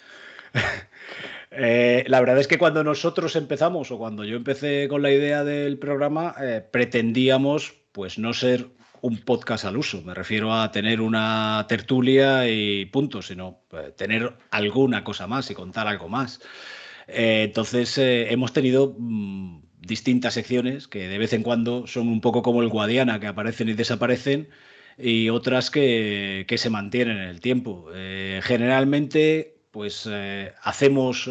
[1.52, 5.78] la verdad es que cuando nosotros empezamos o cuando yo empecé con la idea del
[5.78, 6.34] programa,
[6.72, 8.66] pretendíamos pues no ser
[9.06, 10.02] un podcast al uso.
[10.02, 15.54] Me refiero a tener una tertulia y punto, sino eh, tener alguna cosa más y
[15.54, 16.40] contar algo más.
[17.06, 22.20] Eh, entonces, eh, hemos tenido mm, distintas secciones que de vez en cuando son un
[22.20, 24.48] poco como el Guadiana, que aparecen y desaparecen,
[24.98, 27.88] y otras que, que se mantienen en el tiempo.
[28.42, 30.08] generalmente, pues
[30.62, 31.28] hacemos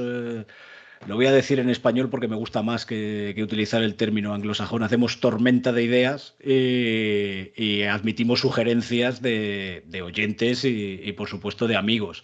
[1.07, 4.81] lo voy a decir en español porque me gusta más que, utilizar el término anglosajón.
[4.81, 12.23] Hacemos tormenta de ideas y, admitimos sugerencias de, oyentes y, por supuesto, de amigos.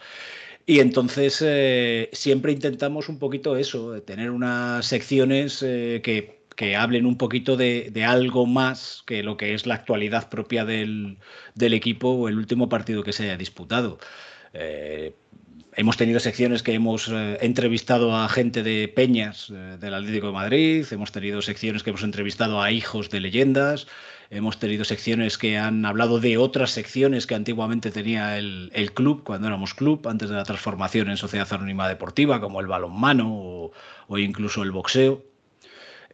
[0.66, 6.40] Y entonces eh, siempre intentamos un poquito eso, tener unas secciones eh, que,
[6.76, 11.18] hablen un poquito de, algo más que lo que es la actualidad propia del,
[11.58, 13.98] equipo o el último partido que se haya disputado.
[14.54, 15.16] Eh,
[15.78, 20.34] Hemos tenido secciones que hemos eh, entrevistado a gente de peñas eh, del Atlético de
[20.34, 23.88] Madrid, hemos tenido secciones que hemos entrevistado a hijos de leyendas,
[24.32, 29.48] hemos tenido secciones que han hablado de otras secciones que antiguamente tenía el, club, cuando
[29.48, 33.72] éramos club, antes de la transformación en Sociedad Anónima Deportiva, como el balonmano
[34.08, 35.24] o, incluso el boxeo.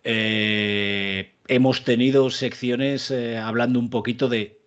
[0.04, 4.58] Eh, hemos tenido secciones hablando un poquito de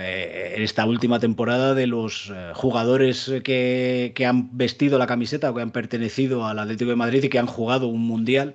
[0.00, 5.62] eh, esta última temporada de los eh, jugadores que, han vestido la camiseta o que
[5.62, 8.54] han pertenecido al Atlético de Madrid y que han jugado un mundial.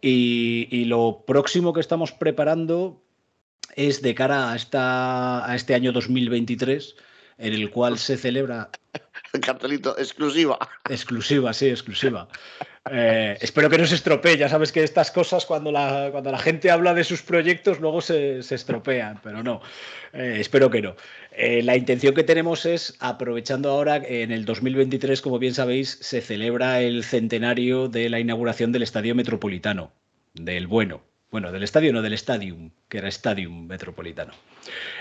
[0.00, 3.02] Y, lo próximo que estamos preparando
[3.76, 6.96] es de cara a, esta, a este año 2023,
[7.38, 8.70] en el cual se celebra.
[9.42, 10.58] Cartelito, exclusiva.
[10.88, 12.28] Exclusiva, sí, exclusiva.
[12.90, 14.36] Eh, espero que no se estropee.
[14.36, 18.00] Ya sabes que estas cosas, cuando la, cuando la gente habla de sus proyectos, luego
[18.00, 19.60] se, se estropean, pero no.
[20.12, 20.96] Eh, espero que no.
[21.32, 26.20] Eh, la intención que tenemos es, aprovechando ahora, en el 2023, como bien sabéis, se
[26.20, 29.92] celebra el centenario de la inauguración del Estadio Metropolitano,
[30.34, 31.09] del bueno.
[31.30, 34.32] Bueno, del estadio, no del Stadium, que era Stadium Metropolitano.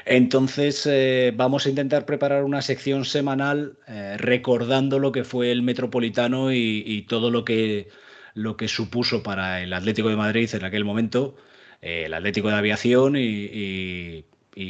[0.05, 3.77] Entonces, eh, vamos a intentar preparar una sección semanal
[4.17, 7.87] recordando lo que fue el Metropolitano y, todo lo que
[8.35, 11.35] lo que supuso para el Atlético de Madrid en aquel momento,
[11.81, 14.25] eh, el Atlético de Aviación y,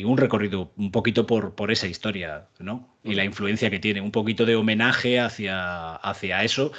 [0.05, 2.95] un recorrido un poquito por, por esa historia, ¿no?
[3.03, 6.72] Y la influencia que tiene, un poquito de homenaje hacia, hacia eso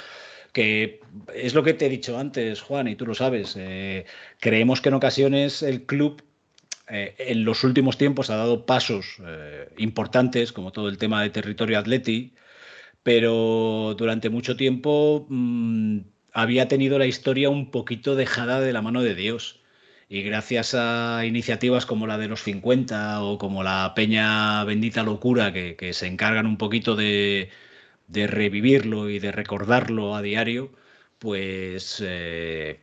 [0.51, 1.01] que
[1.33, 3.55] es lo que te he dicho antes, Juan, y tú lo sabes.
[3.57, 4.05] Eh,
[4.39, 6.23] creemos que en ocasiones el club
[6.89, 11.29] eh, en los últimos tiempos ha dado pasos eh, importantes, como todo el tema de
[11.29, 12.33] territorio atleti,
[13.03, 15.99] pero durante mucho tiempo mm,
[16.33, 19.61] había tenido la historia un poquito dejada de la mano de Dios.
[20.09, 25.53] Y gracias a iniciativas como la de los 50 o como la Peña Bendita Locura,
[25.53, 27.49] que, se encargan un poquito de,
[28.13, 30.71] revivirlo y de recordarlo a diario,
[31.19, 32.79] pues eh,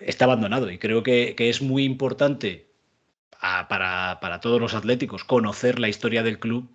[0.00, 0.70] está abandonado.
[0.70, 2.66] Y creo que es muy importante
[3.68, 6.68] para, todos los atléticos conocer la historia del club,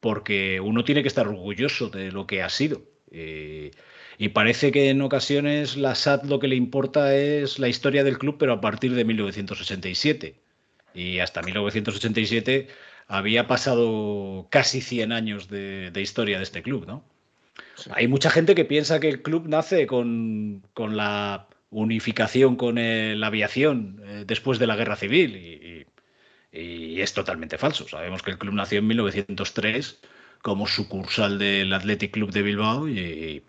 [0.00, 2.82] porque uno tiene que estar orgulloso de lo que ha sido.
[3.10, 8.18] Y parece que en ocasiones la SAT lo que le importa es la historia del
[8.18, 10.34] club, pero a partir de 1987.
[10.94, 12.68] Y hasta 1987
[13.08, 17.04] había pasado casi 100 años de, historia de este club, ¿no?
[17.90, 23.26] Hay mucha gente que piensa que el club nace con, con la unificación con la
[23.26, 25.86] aviación eh, después de la guerra civil y,
[26.54, 27.88] es totalmente falso.
[27.88, 30.00] Sabemos que el club nació en 1903
[30.42, 33.42] como sucursal del Athletic Club de Bilbao y,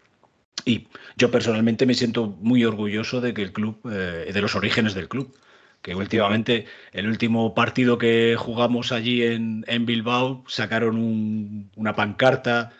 [1.18, 5.10] yo personalmente me siento muy orgulloso de que el club, eh, de los orígenes del
[5.10, 5.36] club,
[5.84, 12.72] que últimamente el último partido que jugamos allí en, Bilbao sacaron una pancarta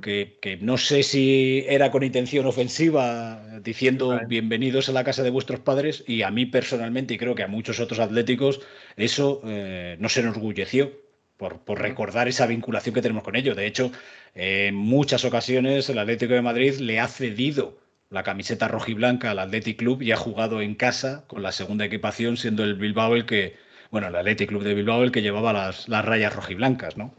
[0.00, 5.60] que, no sé si era con intención ofensiva, diciendo bienvenidos a la casa de vuestros
[5.60, 8.60] padres, y a mí personalmente, y creo que a muchos otros atléticos,
[8.96, 10.92] eso eh, no se enorgulleció
[11.36, 13.56] por, por, recordar esa vinculación que tenemos con ellos.
[13.56, 13.92] De hecho,
[14.34, 17.81] en muchas ocasiones el Atlético de Madrid le ha cedido
[18.12, 22.36] la camiseta rojiblanca al Athletic Club y ha jugado en casa con la segunda equipación,
[22.36, 23.56] siendo el Bilbao el que,
[23.90, 27.14] bueno, el Athletic Club de Bilbao el que llevaba las, las rayas rojiblancas, ¿no?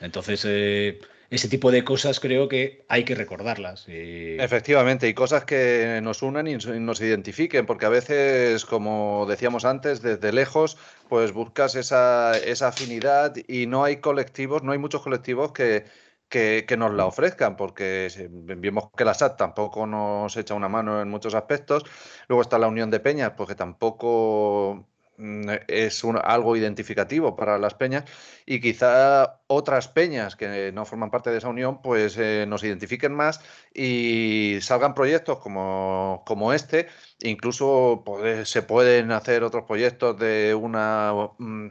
[0.00, 3.86] Entonces, eh, ese tipo de cosas creo que hay que recordarlas.
[3.88, 10.02] Efectivamente, y cosas que nos unan y nos identifiquen, porque a veces, como decíamos antes,
[10.02, 10.76] desde lejos,
[11.08, 15.84] pues buscas esa, esa afinidad y no hay colectivos, no hay muchos colectivos que,
[16.28, 21.00] que, que, nos la ofrezcan, porque vemos que la SAT tampoco nos echa una mano
[21.00, 21.84] en muchos aspectos.
[22.28, 24.86] Luego está la Unión de Peñas, porque tampoco
[25.18, 28.04] Mm, es algo identificativo para las peñas.
[28.44, 33.14] Y quizá otras peñas que no forman parte de esa unión pues eh, nos identifiquen
[33.14, 33.40] más
[33.74, 36.88] y salgan proyectos como, como este.
[37.22, 38.04] Incluso
[38.44, 41.68] se pueden hacer otros proyectos de una mm,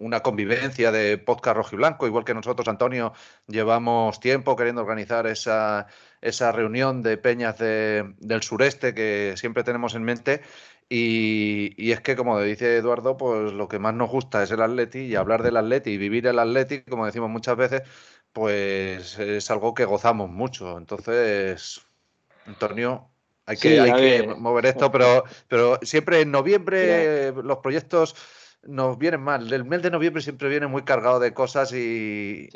[0.00, 3.12] una convivencia de podcast rojo y blanco, igual que nosotros, Antonio,
[3.46, 5.86] llevamos tiempo queriendo organizar esa,
[6.22, 10.40] esa reunión de peñas del sureste que siempre tenemos en mente.
[10.88, 15.00] Y, es que, como dice Eduardo, pues lo que más nos gusta es el atleti
[15.00, 17.82] y hablar del atleti y vivir el atleti, como decimos muchas veces,
[18.32, 20.78] pues es algo que gozamos mucho.
[20.78, 21.82] Entonces,
[22.46, 23.08] Antonio,
[23.44, 28.16] hay que, hay que mover esto, pero, pero siempre en noviembre los proyectos
[28.62, 29.52] nos vienen mal.
[29.52, 32.48] El mes de noviembre siempre viene muy cargado de cosas y,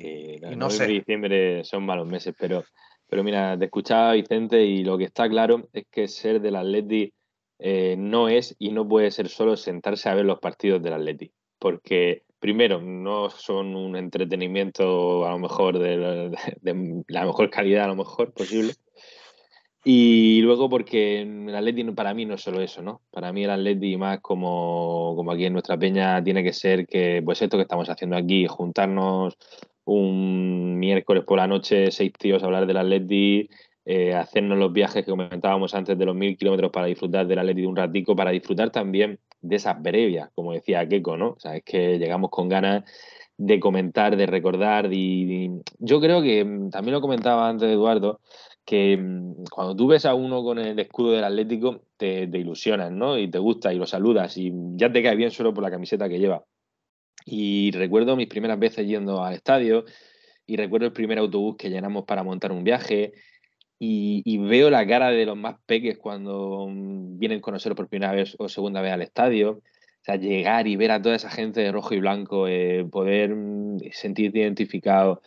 [0.56, 0.90] no sé.
[0.90, 2.64] y diciembre son malos meses, pero,
[3.08, 7.12] pero mira, te escuchaba Vicente y lo que está claro es que ser del Atleti
[7.58, 11.32] eh, no es y no puede ser solo sentarse a ver los partidos del Atleti,
[11.58, 16.30] porque primero no son un entretenimiento a lo mejor de,
[17.08, 18.74] la mejor calidad a lo mejor posible.
[19.86, 23.02] Y luego porque el Atleti para mí no es solo eso, ¿no?
[23.10, 27.20] Para mí el Atleti más como, como aquí en nuestra peña tiene que ser que,
[27.22, 29.36] pues esto que estamos haciendo aquí, juntarnos
[29.84, 33.50] un miércoles por la noche, seis tíos a hablar del Atleti,
[33.84, 37.66] eh, hacernos los viajes que comentábamos antes de los mil kilómetros para disfrutar del Atleti
[37.66, 41.30] un ratico, para disfrutar también de esas brevias, como decía Keiko, ¿no?
[41.32, 42.84] O sea, es que llegamos con ganas
[43.36, 44.88] de comentar, de recordar.
[44.92, 48.20] Y, yo creo que mm, también lo comentaba antes Eduardo,
[48.64, 52.90] que mm, cuando tú ves a uno con el escudo del Atlético, te, te ilusionas,
[52.90, 53.18] ¿no?
[53.18, 56.08] Y te gusta y lo saludas y ya te cae bien solo por la camiseta
[56.08, 56.44] que lleva.
[57.26, 59.84] Y recuerdo mis primeras veces yendo al estadio
[60.46, 63.12] y recuerdo el primer autobús que llenamos para montar un viaje
[63.78, 68.12] y, veo la cara de los más peques cuando mm, vienen con nosotros por primera
[68.12, 69.50] vez o segunda vez al estadio.
[69.52, 73.34] O sea, llegar y ver a toda esa gente de rojo y blanco, eh, poder
[73.34, 75.22] mm, sentirte identificado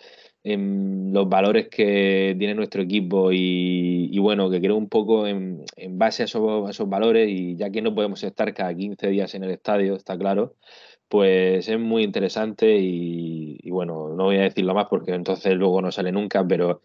[0.48, 6.24] en los valores que tiene nuestro equipo y, bueno, que creo un poco en, base
[6.24, 9.96] a esos, valores y ya que no podemos estar cada 15 días en el estadio,
[9.96, 10.56] está claro,
[11.10, 15.92] pues es muy interesante y, bueno, no voy a decirlo más porque entonces luego no
[15.92, 16.82] sale nunca, pero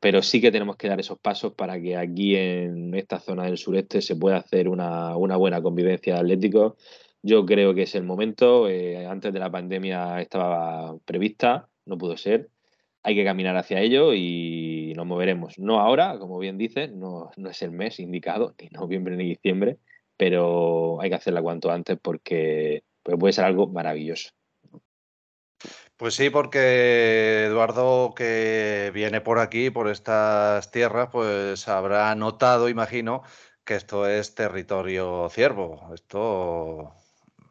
[0.00, 3.56] pero sí que tenemos que dar esos pasos para que aquí en esta zona del
[3.58, 6.74] sureste se pueda hacer una, buena convivencia de atléticos.
[7.22, 8.68] Yo creo que es el momento.
[8.68, 12.50] Eh, antes de la pandemia estaba prevista, no pudo ser.
[13.06, 15.60] Hay que caminar hacia ello y nos moveremos.
[15.60, 19.78] No ahora, como bien dices, no, no es el mes indicado, ni noviembre ni diciembre,
[20.16, 24.30] pero hay que hacerla cuanto antes porque pues puede ser algo maravilloso.
[25.96, 33.22] Pues sí, porque Eduardo, que viene por aquí, por estas tierras, pues habrá notado, imagino,
[33.64, 35.94] que esto es territorio ciervo.
[35.94, 36.92] Esto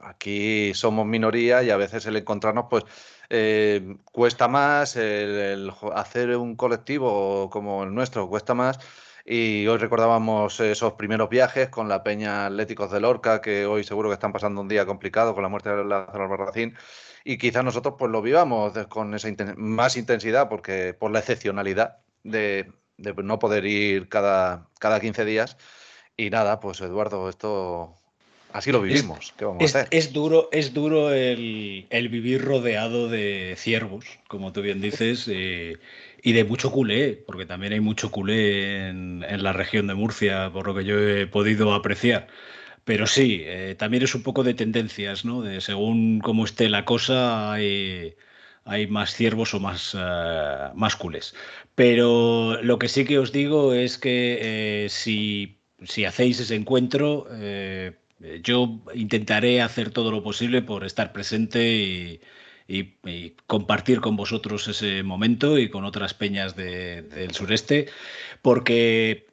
[0.01, 2.83] aquí somos minoría y a veces el encontrarnos, pues
[3.29, 8.79] eh, cuesta más, el, hacer un colectivo como el nuestro cuesta más.
[9.25, 14.09] Y hoy recordábamos esos primeros viajes con la Peña Atléticos de Lorca, que hoy seguro
[14.09, 16.75] que están pasando un día complicado con la muerte de Lázaro Albarracín
[17.23, 22.71] y quizás nosotros pues lo vivamos con esa más intensidad porque por la excepcionalidad de,
[22.97, 25.57] no poder ir cada, cada 15 días.
[26.17, 27.95] Y nada, pues Eduardo, esto
[28.55, 29.33] así lo vivimos.
[29.91, 35.77] Es, duro, es duro el, vivir rodeado de ciervos, como tú bien dices, eh,
[36.23, 40.49] y de mucho culé, porque también hay mucho culé en, en, la región de Murcia,
[40.53, 42.27] por lo que yo he podido apreciar.
[42.85, 45.41] Pero sí, eh, también es un poco de tendencias, ¿no?
[45.41, 48.15] De según cómo esté la cosa, hay,
[48.89, 51.35] más ciervos o más, uh, más culés.
[51.75, 57.27] Pero lo que sí que os digo es que eh, si, si, hacéis ese encuentro,
[58.43, 62.19] yo intentaré hacer todo lo posible por estar presente
[62.67, 62.95] y,
[63.45, 67.87] compartir con vosotros ese momento y con otras peñas del sureste,
[68.41, 69.27] porque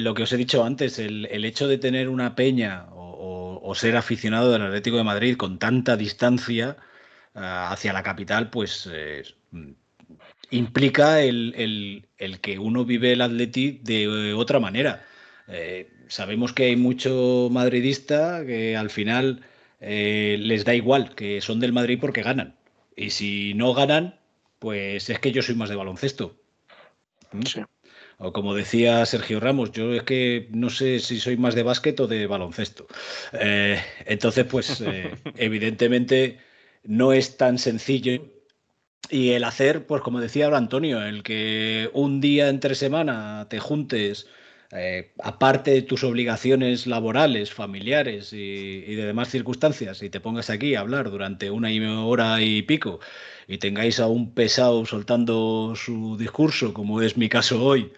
[0.00, 4.50] lo que os he dicho antes, el, hecho de tener una peña o, ser aficionado
[4.50, 6.78] del Atlético de Madrid con tanta distancia
[7.34, 9.22] eh, hacia la capital, pues eh,
[10.50, 12.06] implica el,
[12.40, 15.04] que uno vive el Atleti de otra manera.
[15.48, 19.42] Eh, sabemos que hay mucho madridista que al final
[19.80, 22.56] les da igual, que son del Madrid porque ganan.
[22.96, 24.18] Y si no ganan,
[24.58, 26.36] pues es que yo soy más de baloncesto.
[27.32, 27.42] ¿Mm?
[27.42, 27.60] Sí.
[28.18, 31.98] O como decía Sergio Ramos, yo es que no sé si soy más de básquet
[32.00, 32.88] o de baloncesto.
[33.32, 36.40] Eh, entonces, pues eh, evidentemente
[36.82, 38.24] no es tan sencillo.
[39.10, 43.60] Y el hacer, pues como decía ahora Antonio, el que un día entre semana te
[43.60, 44.26] juntes,
[44.72, 50.74] eh, aparte de tus obligaciones laborales, familiares y, de demás circunstancias, y te pongas aquí
[50.74, 51.70] a hablar durante una
[52.04, 53.00] hora y pico
[53.46, 57.92] y tengáis a un pesado soltando su discurso, como es mi caso hoy,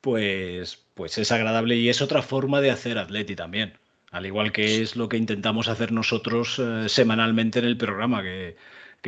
[0.00, 3.74] pues, pues es agradable y es otra forma de hacer atleti también.
[4.10, 8.56] Al igual que es lo que intentamos hacer nosotros eh, semanalmente en el programa, que,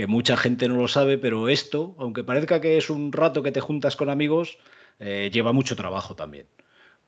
[0.06, 3.60] mucha gente no lo sabe, pero esto, aunque parezca que es un rato que te
[3.60, 4.58] juntas con amigos,
[5.00, 6.46] eh, lleva mucho trabajo también.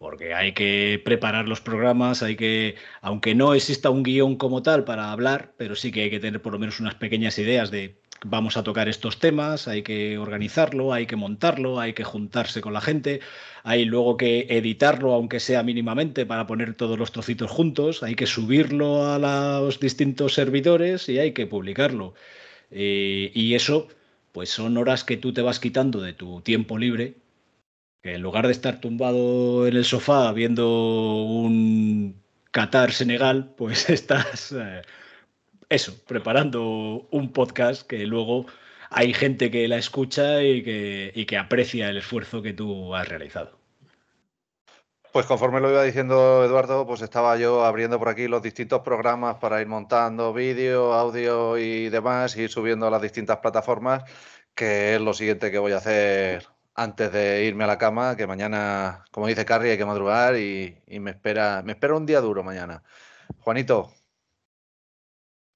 [0.00, 4.84] Porque hay que preparar los programas, hay que, aunque no exista un guion como tal
[4.84, 8.00] para hablar, pero sí que hay que tener por lo menos unas pequeñas ideas de
[8.24, 12.72] vamos a tocar estos temas, hay que organizarlo, hay que montarlo, hay que juntarse con
[12.72, 13.20] la gente,
[13.62, 18.26] hay luego que editarlo, aunque sea mínimamente, para poner todos los trocitos juntos, hay que
[18.26, 22.14] subirlo a los distintos servidores y hay que publicarlo.
[22.70, 23.88] Eh, y eso,
[24.32, 27.16] pues son horas que tú te vas quitando de tu tiempo libre,
[28.02, 32.20] que en lugar de estar tumbado en el sofá viendo un
[32.50, 34.52] Qatar-Senegal, pues estás...
[34.52, 34.82] Eh,
[35.68, 38.46] eso, preparando un podcast que luego
[38.90, 43.58] hay gente que la escucha y que, que aprecia el esfuerzo que tú has realizado.
[45.12, 49.36] Pues conforme lo iba diciendo Eduardo, pues estaba yo abriendo por aquí los distintos programas
[49.36, 54.04] para ir montando vídeo, audio y demás, y subiendo a las distintas plataformas,
[54.54, 58.26] que es lo siguiente que voy a hacer antes de irme a la cama, que
[58.26, 62.20] mañana, como dice Carrie, hay que madrugar y, y me espera, me espera un día
[62.20, 62.82] duro mañana.
[63.40, 63.92] Juanito,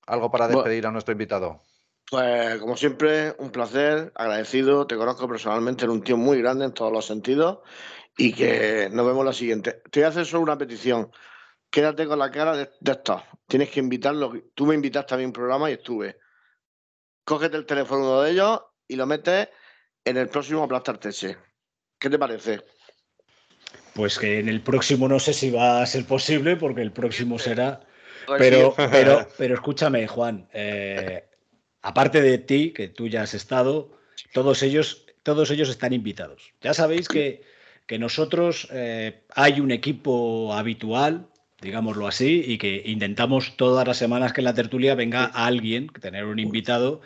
[0.07, 1.63] algo para despedir a nuestro invitado.
[2.11, 6.73] Pues como siempre, un placer, agradecido, te conozco personalmente, eres un tío muy grande en
[6.75, 7.61] todos los sentidos
[8.17, 9.83] y que nos vemos la siguiente.
[9.91, 11.11] Te voy a hacer solo una petición,
[11.71, 15.71] quédate con la cara de, esto, tienes que invitarlo, tú me invitaste a mi programa
[15.71, 16.19] y estuve.
[17.25, 19.49] Cógete el teléfono de ellos y lo metes
[20.05, 22.61] en el próximo Aplastar ¿Qué te parece?
[23.95, 27.39] Pues que en el próximo no sé si va a ser posible porque el próximo
[27.39, 27.81] será.
[28.39, 31.25] Pero, pero, pero escúchame, Juan, eh,
[31.83, 33.97] aparte de ti, que tú ya has estado,
[34.33, 36.53] todos ellos, todos ellos están invitados.
[36.61, 37.43] Ya sabéis que,
[37.87, 41.29] que nosotros eh, hay un equipo habitual,
[41.61, 46.25] digámoslo así, y que intentamos todas las semanas que en la tertulia venga alguien, tener
[46.25, 47.01] un invitado,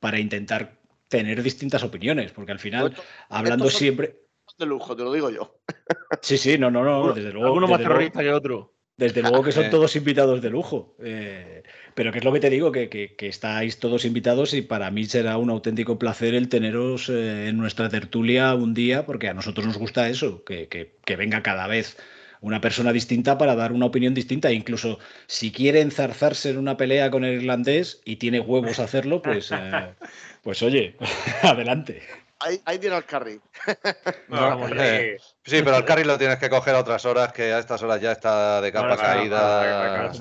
[0.00, 0.83] para intentar
[1.18, 2.94] tener distintas opiniones, porque al final,
[3.28, 4.16] hablando siempre...
[4.58, 5.60] de lujo, te lo digo yo.
[6.22, 7.52] Sí, sí, no, no, no, desde luego.
[7.52, 8.70] Uno más luego- terrorista que otro.
[8.96, 9.70] Desde luego que son Eh.
[9.70, 10.96] todos invitados de lujo.
[11.02, 11.62] Eh,
[11.94, 14.90] pero que es lo que te digo, que, que- que estáis todos invitados y para
[14.90, 19.34] mí será un auténtico placer el teneros eh, en nuestra tertulia un día, porque a
[19.34, 21.96] nosotros nos gusta eso, que, que- que venga cada vez
[22.44, 24.52] una persona distinta para dar una opinión distinta.
[24.52, 29.22] Incluso si quiere enzarzarse en una pelea con el irlandés y tiene huevos a hacerlo,
[29.22, 29.94] pues, eh,
[30.42, 30.94] pues oye,
[31.42, 32.02] adelante.
[32.40, 33.40] Ahí, ahí tiene al carry.
[34.28, 35.62] Vamos, eh, sí.
[35.64, 38.12] Pero al carry lo tienes que coger a otras horas, que a estas horas ya
[38.12, 40.12] está de capa caída.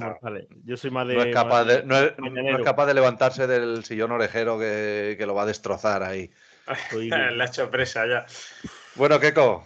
[0.63, 1.15] Yo soy más de.
[1.15, 2.59] No es, capaz de, no, es, no mañanero.
[2.59, 6.31] es capaz de levantarse del sillón orejero que, que lo va a destrozar ahí.
[6.93, 8.25] Le ha hecho presa ya.
[8.95, 9.65] Bueno, Keiko,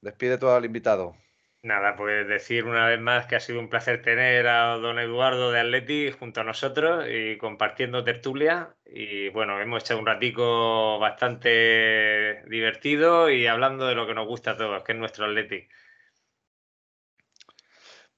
[0.00, 1.14] despide tú al invitado.
[1.62, 5.52] Nada, pues decir una vez más que ha sido un placer tener a don Eduardo
[5.52, 8.74] de Atleti junto a nosotros y compartiendo tertulia.
[8.86, 14.52] Y bueno, hemos echado un ratico bastante divertido y hablando de lo que nos gusta
[14.52, 15.68] a todos, que es nuestro Atleti.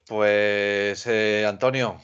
[0.07, 2.01] Pues, eh, Antonio,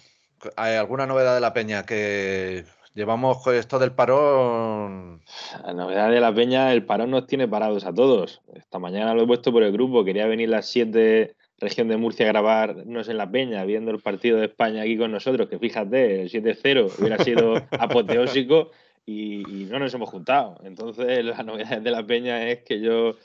[0.57, 1.85] ¿hay alguna novedad de la peña?
[1.87, 2.65] Que
[2.99, 5.23] llevamos esto del parón.
[5.65, 8.43] La novedad de la peña, el parón nos tiene parados a todos.
[8.55, 10.05] Esta mañana lo he puesto por el grupo.
[10.05, 14.39] Quería venir las 7 región de Murcia a grabarnos en la peña, viendo el partido
[14.39, 18.71] de España aquí con nosotros, que fíjate, el 7-0 hubiera sido apoteósico
[19.11, 20.57] y, y no nos hemos juntado.
[20.65, 23.17] Entonces, la novedad de la peña es que yo...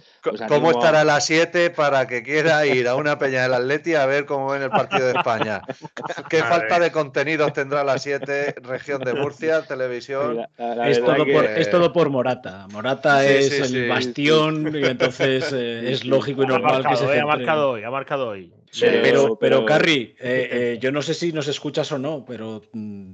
[0.48, 4.06] ¿Cómo estará a las 7 para que quiera ir a una peña del Atleti a
[4.06, 5.62] ver cómo ven el partido de España?
[6.30, 6.84] ¿Qué A falta ver.
[6.84, 10.38] de contenidos tendrá a las 7 región de Murcia, televisión?
[10.58, 12.68] La- Es todo, que- por, es todo por Morata.
[12.72, 13.88] Morata Sí, es sí, el sí.
[13.90, 17.26] bastión y entonces eh, es lógico y Ha normal que se marcado, eh, ha centre-
[17.28, 18.54] marcado hoy, ha marcado hoy.
[18.72, 21.98] Sí, Pero, pero, pero- pero, Carri, eh, eh, yo no sé si nos escuchas o
[22.00, 23.12] no, pero mm,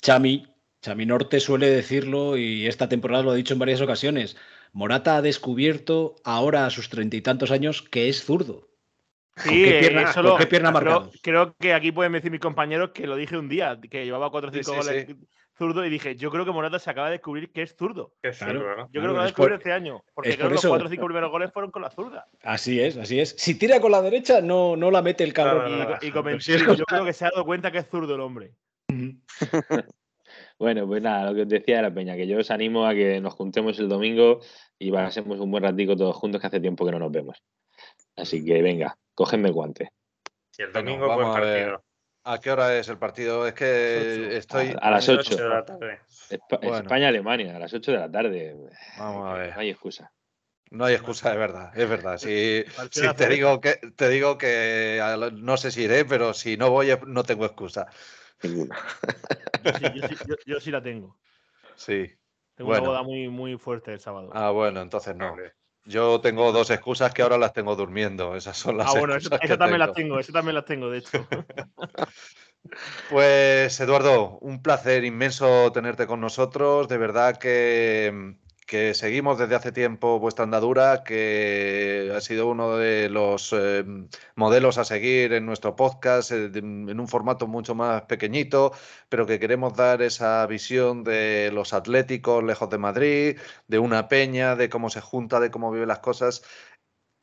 [0.00, 0.46] Chami,
[0.80, 4.36] Chami Norte suele decirlo y esta temporada lo ha dicho en varias ocasiones.
[4.72, 8.68] Morata ha descubierto ahora a sus treinta y tantos años que es zurdo.
[9.36, 12.30] Sí, ¿Con qué pierna- eso lo- con qué pierna creo, creo que aquí pueden decir
[12.30, 15.06] mis compañeros que lo dije un día, que llevaba 4 o Sí, 5 sí, goles
[15.56, 18.12] zurdo y dije, yo creo que Morata se acaba de descubrir que es zurdo.
[18.22, 18.60] Qué Claro.
[18.60, 18.76] zurdo, ¿no?
[18.76, 20.66] Yo Claro, creo que lo ha descubierto este año, porque es creo por que los.
[20.66, 22.28] 4 o 5 primeros goles fueron con la zurda.
[22.42, 23.34] Así es, así es.
[23.38, 25.66] Si tira con la derecha, no, no la mete el cabrón.
[25.66, 26.10] Claro, Y, y
[26.76, 28.54] yo creo que se ha dado cuenta que es zurdo el hombre.
[30.58, 32.94] Bueno, pues nada, lo que os decía de la peña, que yo os animo a
[32.94, 34.40] que nos juntemos el domingo
[34.78, 37.40] y pasemos un buen ratico todos juntos, que hace tiempo que no nos vemos.
[38.16, 39.92] Así que venga, cogedme el guante.
[40.58, 41.62] Y el Bueno, domingo, buen a ver.
[41.62, 41.84] partido.
[42.24, 43.46] ¿A qué hora es el partido?
[43.46, 44.74] Es que estoy.
[44.80, 45.36] A, a las A 8.
[45.36, 46.00] de la tarde.
[46.28, 46.76] Espa- Bueno.
[46.78, 48.56] España-Alemania, a las 8 de la tarde.
[48.98, 49.54] Vamos a ver.
[49.54, 50.12] No hay excusa.
[50.70, 52.18] No hay excusa, es verdad, es verdad.
[52.18, 52.64] Si,
[53.16, 55.00] te digo que te digo que
[55.32, 57.86] no sé si iré, pero si no voy no tengo excusa.
[58.42, 58.76] Ninguna.
[59.64, 61.18] Yo sí, yo sí- yo- yo sí la tengo.
[61.74, 62.06] Sí.
[62.54, 62.82] Tengo Bueno.
[62.84, 64.30] una boda muy, muy fuerte el sábado.
[64.32, 65.34] Ah, bueno, entonces no.
[65.84, 68.36] Yo tengo dos excusas que ahora las tengo durmiendo.
[68.36, 70.18] Esas son las Ah, bueno, que también las tengo.
[70.18, 71.26] eso también las tengo, de hecho.
[73.08, 76.88] Pues Eduardo, un placer inmenso tenerte con nosotros.
[76.88, 78.36] De verdad que,
[78.68, 83.84] que seguimos desde hace tiempo vuestra andadura, que ha sido uno de los eh,
[84.36, 88.72] modelos a seguir en nuestro podcast, eh, en un formato mucho más pequeñito,
[89.08, 93.38] pero que queremos dar esa visión de los atléticos lejos de Madrid,
[93.68, 96.42] de una peña, de cómo se junta, de cómo viven las cosas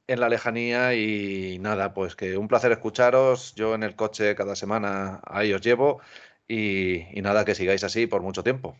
[0.07, 3.55] en la lejanía y nada, pues que un placer escucharos.
[3.55, 6.01] Yo en el coche cada semana ahí os llevo
[6.47, 8.77] y nada, que sigáis así por mucho tiempo.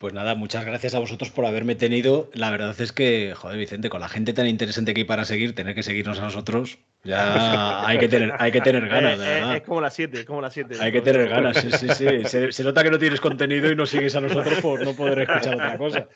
[0.00, 2.30] Pues nada, muchas gracias a vosotros por haberme tenido.
[2.32, 5.54] La verdad es que, joder, Vicente, con la gente tan interesante que hay para seguir,
[5.54, 9.28] tener que seguirnos a nosotros, ya hay que tener, hay que tener ganas, de Eh,
[9.28, 9.56] eh, verdad.
[9.56, 10.76] es como las 7, es como las 7.
[10.80, 12.06] Hay que tener ganas, sí, sí, sí.
[12.24, 15.18] Se, se nota que no tienes contenido y no sigues a nosotros por no poder
[15.20, 16.08] escuchar otra cosa.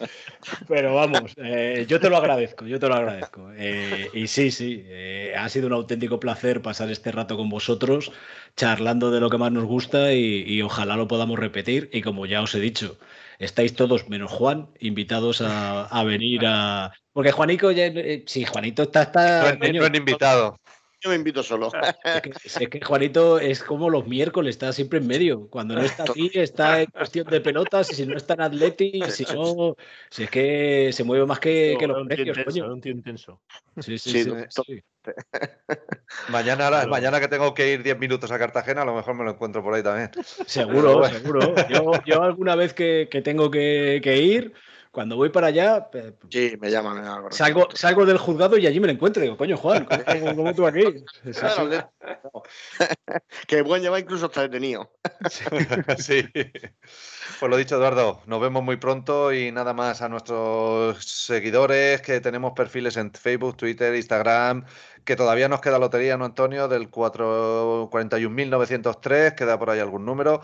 [0.67, 3.51] Pero vamos, eh, yo te lo agradezco, yo te lo agradezco.
[3.55, 8.13] Eh, y sí, sí, eh, ha sido un auténtico placer pasar este rato con vosotros,
[8.57, 11.91] charlando de lo que más nos gusta y, y ojalá lo podamos repetir.
[11.93, 12.97] Y como ya os he dicho,
[13.45, 16.93] estáis todos, menos Juan, invitados a, a venir a...
[17.13, 17.87] Porque Juanico ya...
[17.87, 19.03] eh, sí, Juanito está...
[19.03, 20.57] está No es, coño, no es invitado.
[21.05, 21.71] Yo me invito solo.
[22.03, 25.49] es que, es que Juanito es como los miércoles, está siempre en medio.
[25.49, 29.03] Cuando no está aquí, está en cuestión de pelotas, y si no está en Atleti,
[29.11, 29.77] si no,
[30.09, 32.65] si es que se mueve más que, los intenso, coño.
[32.65, 33.43] es un tío intenso.
[33.81, 34.83] Sí, sí, Sí, sí, no, sí.
[36.31, 36.89] Mañana, Claro.
[36.89, 39.63] mañana que tengo que ir 10 minutos a Cartagena, a lo mejor me lo encuentro
[39.63, 40.11] por ahí también.
[40.47, 41.55] Seguro, seguro.
[41.69, 44.55] Yo, yo alguna vez que, que tengo que, que ir,
[44.95, 45.91] cuando voy para allá.
[46.31, 47.03] Sí, me llaman.
[47.33, 49.21] salgo, salgo del juzgado y allí me lo encuentro.
[49.21, 49.89] Digo, coño, Juan,
[50.37, 50.85] ¿cómo, tú aquí?
[53.49, 54.93] que buen lleva incluso hasta detenido.
[55.99, 56.23] sí.
[56.33, 62.21] Pues lo dicho, Eduardo, nos vemos muy pronto y nada más a nuestros seguidores que
[62.21, 64.65] tenemos perfiles en Facebook, Twitter, Instagram,
[65.05, 66.69] que todavía nos queda lotería, ¿no, Antonio?
[66.69, 70.41] Del 41.903, queda por ahí algún número.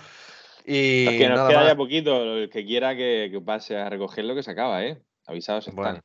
[0.65, 4.51] Y que nos queda ya poquito, el que quiera que, pase a recogerlo que se
[4.51, 5.01] acaba, ¿eh?
[5.27, 6.01] Avisados están.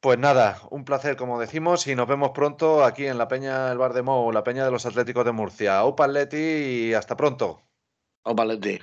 [0.00, 3.78] Pues nada, un placer, como decimos, y nos vemos pronto aquí en la Peña del
[3.78, 5.78] Bar de Mou, la Peña de los Atléticos de Murcia.
[5.78, 7.60] Aupa y hasta pronto.
[8.24, 8.78] Aupa Leti.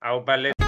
[0.00, 0.67] Aupa Hasta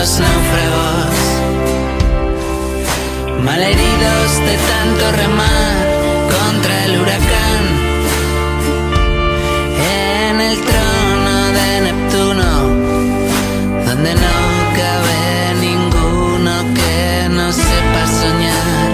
[0.00, 1.14] los náufragos,
[3.44, 5.76] malheridos de tanto remar
[6.36, 7.62] contra el huracán.
[10.24, 12.50] En el trono de Neptuno,
[13.86, 14.36] donde no
[14.80, 15.20] cabe
[15.66, 18.90] ninguno que no sepa soñar,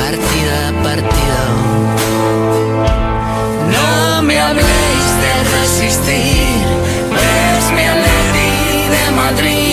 [0.00, 1.42] partido a partido.
[3.76, 6.56] No me habléis de resistir,
[7.58, 8.60] es mi alegría
[8.94, 9.69] de Madrid.